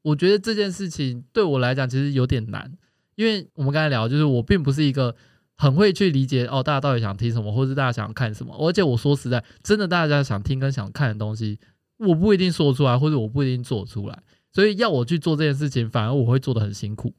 [0.04, 2.72] 我觉得这件事情对我来讲其实有点难，
[3.16, 5.16] 因为我们刚才聊，就是我并不是一个。
[5.58, 8.56] 很会去理解哦，大家到底想听什么，或是大家想看什么。
[8.58, 11.60] 而且我说实在，真的大家想听跟想看的东西，
[11.98, 14.24] 我不一定说出来，或者我不一定做出来。
[14.52, 17.14] 所以要我去做这件事情，反而我会做得很辛苦。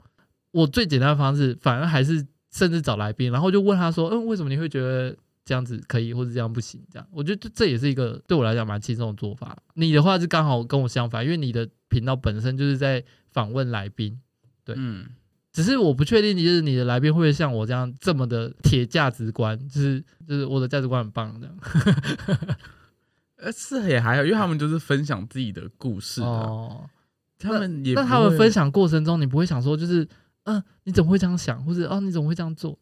[0.53, 5.15] 我最简单的方式，反而还是甚至找来宾，然后就问他说：“嗯，为什么你会觉得
[5.45, 9.57] 这样子可以，或者这样不行？”这样，我觉得这也是一个对我来讲蛮轻松的做法。
[9.75, 14.19] 你的话是刚好跟我相反，因为你的频道本身就是在访问来宾，
[14.65, 15.07] 对，嗯。
[15.57, 21.57] 只是我不确定，就是你的来宾会不会像我这样这么的铁价值观，就是就是我的价值观很棒这样。
[23.41, 26.85] 呃，是也还好，因为他们就是分享自己的故事哦。
[27.39, 30.05] 他们也那他们分享过程中，你不会想说，就是
[30.45, 32.79] 嗯、呃，你怎么会这样想，或者哦，你怎么会这样做？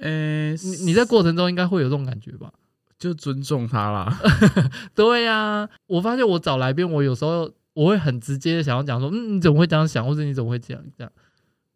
[0.00, 2.52] 呃，你你在过程中应该会有这种感觉吧？
[2.98, 4.18] 就尊重他啦。
[4.96, 11.12] 对呀、啊，我发现我找来宾，我有时候我会很直接的想要讲说，嗯，你怎么会这样想，或者你怎么会这样这样。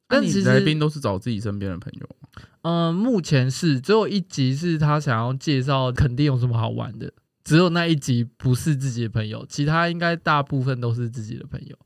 [0.06, 2.08] 但其实来宾都是找自己身边的朋友。
[2.62, 11.76] 嗯、呃，目前是只有一集是他想要介绍肯定有什么好玩的，只有那一集不是自己的朋友，其他应该大部分都是自己的朋友。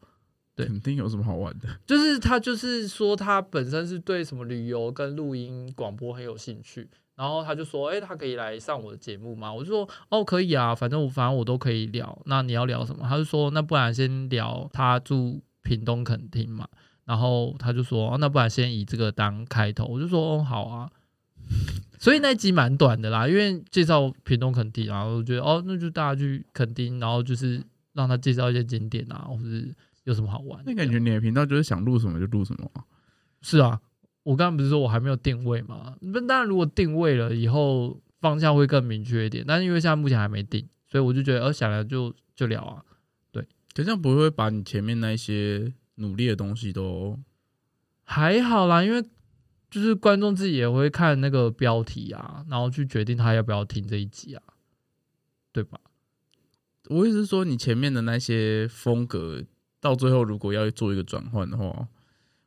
[0.55, 1.69] 对，肯定有什么好玩的？
[1.87, 9.53] 就是他就是说他本身是对什么旅游跟录音广播很有兴趣，然后他就说，哎、欸，他可以来上我的节目吗？
[9.53, 12.21] 我就说，哦，可以啊，反正我反正我都可以聊。
[12.27, 13.07] 那你要聊什么？
[13.09, 16.67] 他就说，那不然先聊他住屏东垦丁嘛。
[17.09, 20.91] 然后他就说：“哦，那不然先以这个当开头。”我就说：“哦，好啊。”
[21.99, 30.63] 所以那一集蛮短的啦，因为介绍屏东垦丁，然后我觉得哦，那就大家去垦丁，然后就是让他介绍一些景点啊，或是有什么好玩。
[30.67, 32.71] 那感觉你的频道就是想录什么就录什么。
[33.41, 33.81] 是啊，
[34.23, 35.95] 我刚刚不是说我还没有定位嘛？
[36.03, 42.85] 那当然，如果定位了以后方向会更明确一点，但是因为现在目前还没定，所以我就觉得，呃，想来就就聊啊。
[43.33, 43.43] 对，
[43.75, 45.73] 可这样不会把你前面那些。
[45.99, 47.19] 努力的东西都
[48.03, 49.03] 还好啦，因为
[49.71, 54.43] 就是观众自己也会看那个标题啊，然后去决定他要不要听这一集啊，
[55.53, 55.79] 对吧？
[56.89, 59.45] 我意思是说，你前面的那些风格，
[59.79, 61.89] 到最后如果要做一个转换的话，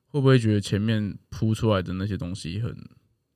[0.08, 2.76] 会不会觉得前面铺出来的那些东西很……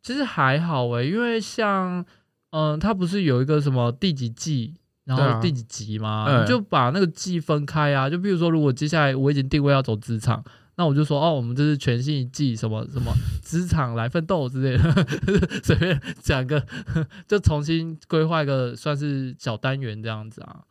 [0.01, 2.03] 其实还好诶、欸，因为像
[2.49, 4.75] 嗯，他不是有一个什么第几季？
[5.05, 8.09] 然后第几集嘛，啊、你就把那个季分开啊。
[8.09, 10.43] 就比如说，如果接下来我已经定位要走职场，
[10.77, 15.05] 那我就说哦，我们这是全新一季，什么什么 职场来奋斗之类的，
[15.63, 16.65] 随便讲个，
[17.27, 20.63] 就重新规划一个算是小单元这样子啊。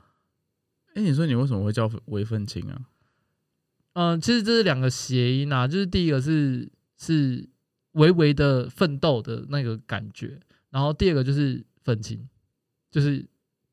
[0.95, 2.77] 哎，你说你为什么会叫微奋青啊？
[3.93, 6.69] 嗯，其实这是两个谐音啊，就是第一个是
[6.99, 7.49] 是
[7.93, 12.29] 微微的奋斗的那个感觉，然后第二个就是奋青，
[12.91, 13.25] 就是。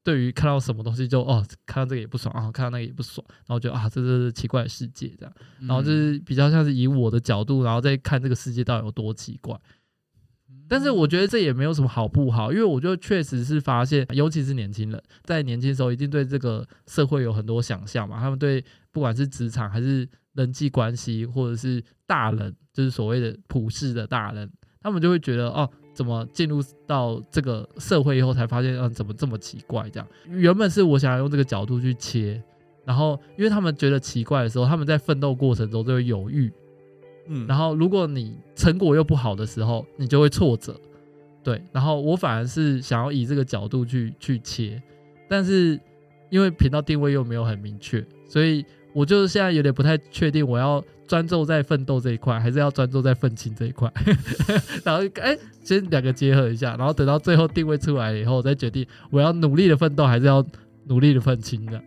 [0.03, 9.55] 对于看到什么东西就哦，看到这个也不爽啊，看到那个也不爽，然后觉得啊，这是奇怪的世界这样，然后就是比较像是以我的角度，然后再看这个世界到底有多奇怪。
[10.67, 24.49] 但是我觉得这也没有什么好不好，因为我就确实是发现，尤其是年轻人，在年轻的时候一定对这个社会有很多想象嘛，他们对不管是职场还是人际关系，或者是大人，就是所谓的普世的大人，
[24.79, 25.69] 他们就会觉得哦。
[26.01, 29.87] 怎么进入到这个社会以后才发现，嗯，怎么这么奇怪？
[29.91, 32.41] 这样原本是我想要用这个角度去切，
[32.83, 36.51] 然后因为他们觉得奇怪的时候，他们在奋斗过程中就会犹豫，
[37.27, 40.75] 嗯，然后如果你成果又不好的时候，你就会挫折，
[41.43, 44.81] 对，然后我反而是想要以这个角度去去切，
[45.29, 45.79] 但是
[46.31, 50.83] 因为频道定位又没有很明确，所以我就是现在有点不太确定我要。
[51.11, 53.91] 专注在奋斗这一块，还是要专注在愤青这一块？
[54.85, 60.41] 然后哎、欸，先两个结合一下，然后等到最后定位出来以后，再决定我要努力的奋斗，还是要
[60.85, 61.81] 努力的愤青的。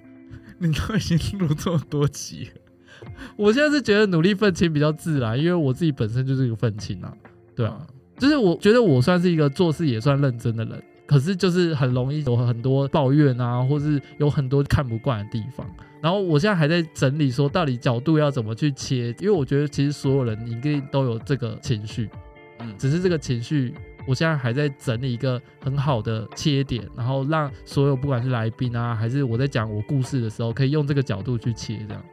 [0.58, 7.10] 你都已经录这么多集了，我现在是觉得努力愤青比较自然，因为我自己本身就是一个愤青啊。
[7.56, 7.80] 对啊，
[8.18, 15.66] 就是我觉得我算是一个做事也算认真的人，可是就是很容易有很多抱怨啊，或是有很多看不惯的地方。
[16.00, 22.10] 然后我现在还在整理，说到底角度要怎么去切，因为我觉得其实所有人一定都有这个情绪，
[22.58, 23.74] 嗯，只是这个情绪，
[24.06, 32.04] 我现在还在整理一个很好的切点，然后让所有不管是来宾啊，还是我在讲我故事的时候，可以用这个角度去切，这样，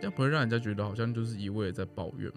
[0.00, 2.30] 这样不会让人家觉得好像就是一味的在抱怨，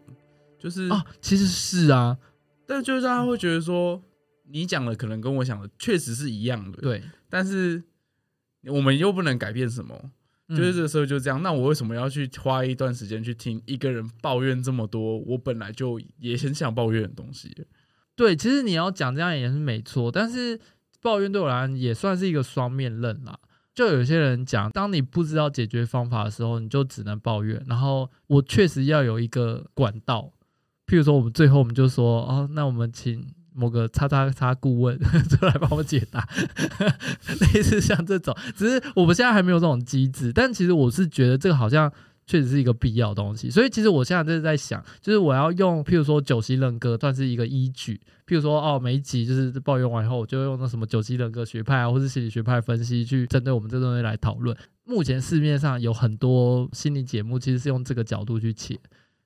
[0.57, 2.17] 就是啊，其实是啊，
[2.65, 4.01] 但就是大家会觉得说，
[4.49, 7.83] 你讲的可能跟我想的确实是一样的，对，但是
[8.65, 10.11] 我们又不能改变什么。
[10.49, 15.17] 就是这个时候就这样，那我为什么要去花一段时间去听一个人抱怨这么多？
[15.19, 17.49] 我本来就也很想抱怨的东西。
[18.13, 20.59] 对，其实你要讲这样也是没错，但是
[21.01, 23.39] 抱怨对我来讲也算是一个双面刃啦。
[23.73, 27.63] 就有些人讲，当你不知道解决方法的时候，你就只能抱怨。
[27.65, 30.33] 然后我确实要有一个管道，
[30.85, 33.25] 譬如说我们最后我们就说，哦，那我们请。
[33.55, 34.97] 某个叉叉叉顾问
[35.29, 36.27] 出来帮我解答，
[37.53, 40.31] 类似像这种，只是我们现在还没有这种机制。
[40.33, 41.91] 但其实我是觉得这个好像
[42.25, 43.49] 确实是一个必要的东西。
[43.49, 47.99] 所以其实我现在就是在想，就是我要用，譬如说九型人格算是一个依据。
[48.25, 54.55] 譬如说哦，每一集就是抱怨完以后，我就用那什么九型人格学派啊，或是心理学派分析去针对我们这东西来讨论。
[54.85, 58.79] 目前市面上有很多心理节目，其实是用这个角度去切，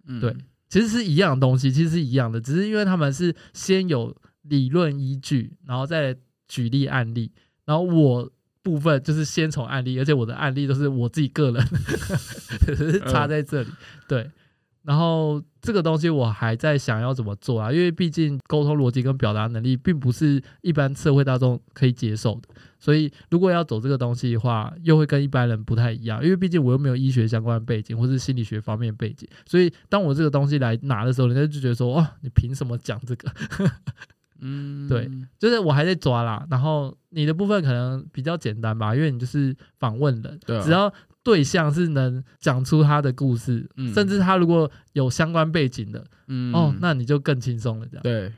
[0.07, 0.35] 嗯，对。
[0.69, 6.15] 其实是一样的东西，其实是一样的，只是因为他们是先有理论依据，然后再
[6.47, 7.31] 举例案例，
[7.65, 11.65] 然后我部分就是先从案例，而且我的案例都是我自己个人，
[12.65, 13.69] 只是差在这里，
[14.07, 14.29] 对。
[14.87, 22.47] 然后这个东西我还在想要怎么做啊，因为毕竟沟通逻辑跟表达能力并不是一般社会大众可以接受的，
[22.79, 33.29] 所以如果要走这个东西的话，又会跟一般人不太一样，因为毕竟我又没有医学相关的背景或是心理学方面的背景，所以当我这个东西来拿的时候，人家就觉得说，哦，你凭什么讲这个？
[34.39, 36.47] 嗯，对，就是我还在抓啦。
[36.49, 40.93] 然后你的部分可能比较简单吧，因为你就是访问人，对啊，只要。
[41.27, 47.85] 对象是能讲出他的故事，嗯、甚至他如果有相关背景的，嗯、哦，那你就更轻松了。
[47.87, 48.31] 这样对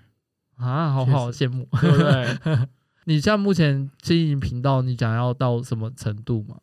[0.55, 2.67] 啊，好好羡慕， 对不对？
[3.05, 6.57] 你像目前经营频道，你想要到什么程度吗？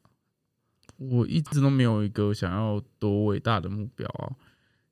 [0.97, 4.35] 我一直都没有一个想要多伟大的目标啊，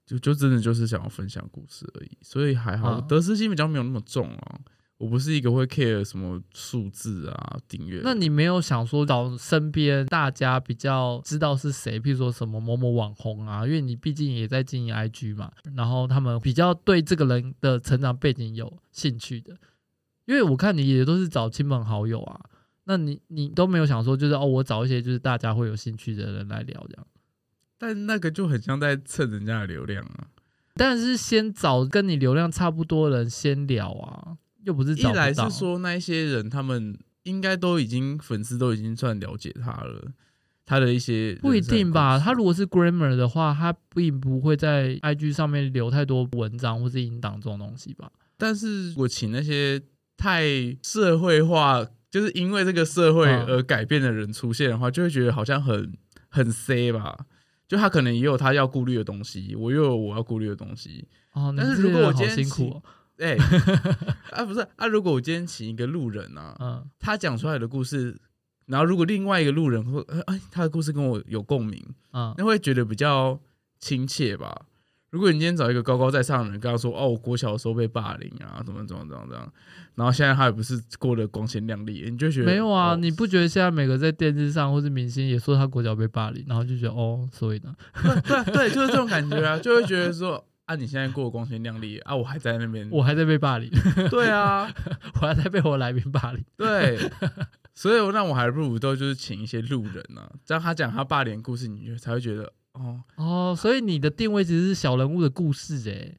[0.06, 4.60] 就就真的就是想要分享故事而已，所以还好，啊、得失心比较没有那么重啊。
[5.04, 19.54] 我不是一个会 care 什么数字啊订阅，那你没有想说找身边大家比较知道是谁，譬如说什么某某网红啊，因为你毕竟也在经营 IG 嘛，然后他们比较对这个人的成长背景有兴趣的，
[20.24, 22.40] 因为我看你也都是找亲朋好友啊，
[22.84, 27.06] 那你你都没有想说就是哦，我找一些就是大家会有兴趣的人来聊这样，
[27.76, 30.28] 但那个就很像在蹭人家的流量啊，
[30.76, 34.38] 但是先找跟你流量差不多的人先聊啊。
[34.64, 40.12] 又不是，一来是说那一些人，他们应该都已经粉丝都已经算了解他了，
[40.64, 42.18] 他的一些不一定吧。
[42.18, 48.10] 他如果是 Grammar 的话，他并不会在 IG 上面留太多文章或是音档这种东西吧。
[48.36, 49.80] 但是我请那些
[50.16, 50.44] 太
[50.82, 55.92] 社会化，就是因为这个社会而改变的人出现的话，就会觉得好像很
[56.28, 57.16] 很 C 吧。
[57.66, 61.06] 就他可能也有他要顾虑的东西，我又有我要顾虑的东西。
[61.32, 62.82] 哦，但是如果我今天辛苦。
[63.18, 63.36] 哎，
[64.32, 68.18] 啊不是啊，如果我今天请一个路人啊，嗯，他讲出来的故事，
[68.66, 71.80] 然后如果另外一个路人会，哎，他的故事跟我有共鸣，
[72.12, 73.38] 嗯，那会觉得比较
[73.78, 74.62] 亲切吧。
[75.10, 79.48] 如果你今天找一个高高在上的人，跟他说，哦，我国小的时候被霸凌啊，怎么怎么怎么怎么，
[79.94, 82.96] 然后现在他也不是过得光鲜亮丽，你就觉得没有啊？
[82.96, 90.44] 你不觉得现在每个在电视上或是明星也说他国小被霸凌，然后就觉得哦，所以呢，对对对，就是这种感觉啊，就会觉得说。
[90.66, 90.74] 啊！
[90.74, 93.70] 你现在过得光鲜亮丽啊，我还在那边，我还在被霸凌。
[94.10, 94.72] 对啊，
[95.20, 96.42] 我还在被我来宾霸凌。
[96.56, 96.98] 对，
[97.74, 103.54] 所以那我还不如都就是请一些路人呢、啊，这样他讲他霸凌的故事，你就才会觉得哦哦。
[103.56, 106.16] 所以你的定位其实是小人物的故事哎。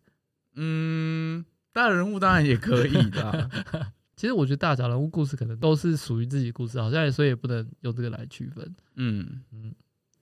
[0.55, 1.43] 嗯，
[1.73, 3.49] 大人物当然也可以的、啊。
[4.15, 8.75] 其实我觉得大小人物故事可能都是属于自己故事，好像所以也不能用这个来区分。
[8.95, 9.73] 嗯嗯，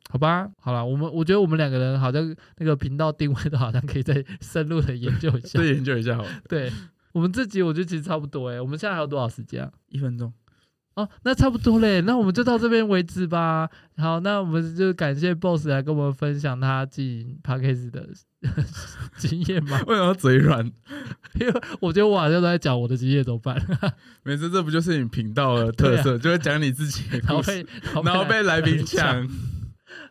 [0.09, 6.23] 好吧，好了，我们我觉得我们两个人好像那个频道定位都好像可以再深入的研究一下， 再研究一下好。
[6.47, 6.71] 对，
[7.13, 9.71] 我们这集我觉得其实差不多哎、欸，我们现在还有多少时间啊？
[9.89, 10.31] 一分钟。
[10.95, 13.67] 哦，那差不多嘞，那我们就到这边为止吧。
[13.97, 18.07] 好，那我们就感谢 Boss 来跟我们分享他经营 Podcast 的
[19.17, 19.81] 经验吧。
[19.87, 20.63] 为什么要嘴软？
[21.39, 23.59] 因为我觉得我好像都在讲我的经验，怎么办？
[24.21, 27.65] 没事，这不就是你频道的特色，啊、就会讲你自己的故事，
[28.03, 29.27] 然后被来宾抢。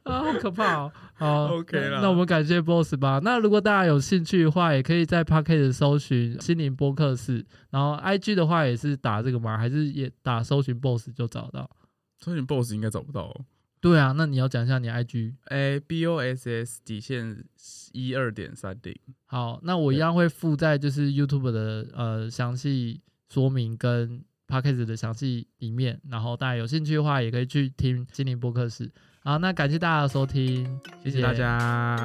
[0.05, 0.93] 啊，好可怕哦！
[1.15, 2.01] 好，OK 了。
[2.01, 3.21] 那我们感谢 Boss 吧。
[3.23, 9.57] 那如果大家有兴趣的话，也可以在 Podcast 搜寻心灵播客室，然后 IG 的话也是打这个吗？
[9.57, 11.71] 还是也打搜寻 Boss 就找到？
[12.19, 13.45] 搜寻 Boss 应该找不到哦。
[13.81, 17.45] 对啊，那你要讲一下你 IG，哎，B O S S 底线
[17.93, 18.97] 一二点三零。
[19.27, 28.89] 好，那我一样会附在就是 YouTube 的呃详细说明跟 Podcast 的详细里面，然后大家有兴趣的话，也可以去听心灵播客室。
[29.25, 30.67] 好，那感谢大家的收听，
[31.05, 31.97] 谢谢大家，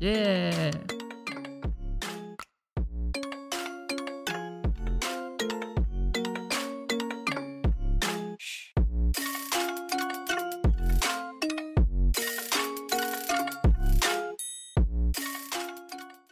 [0.00, 0.70] 耶。
[0.72, 1.03] Yeah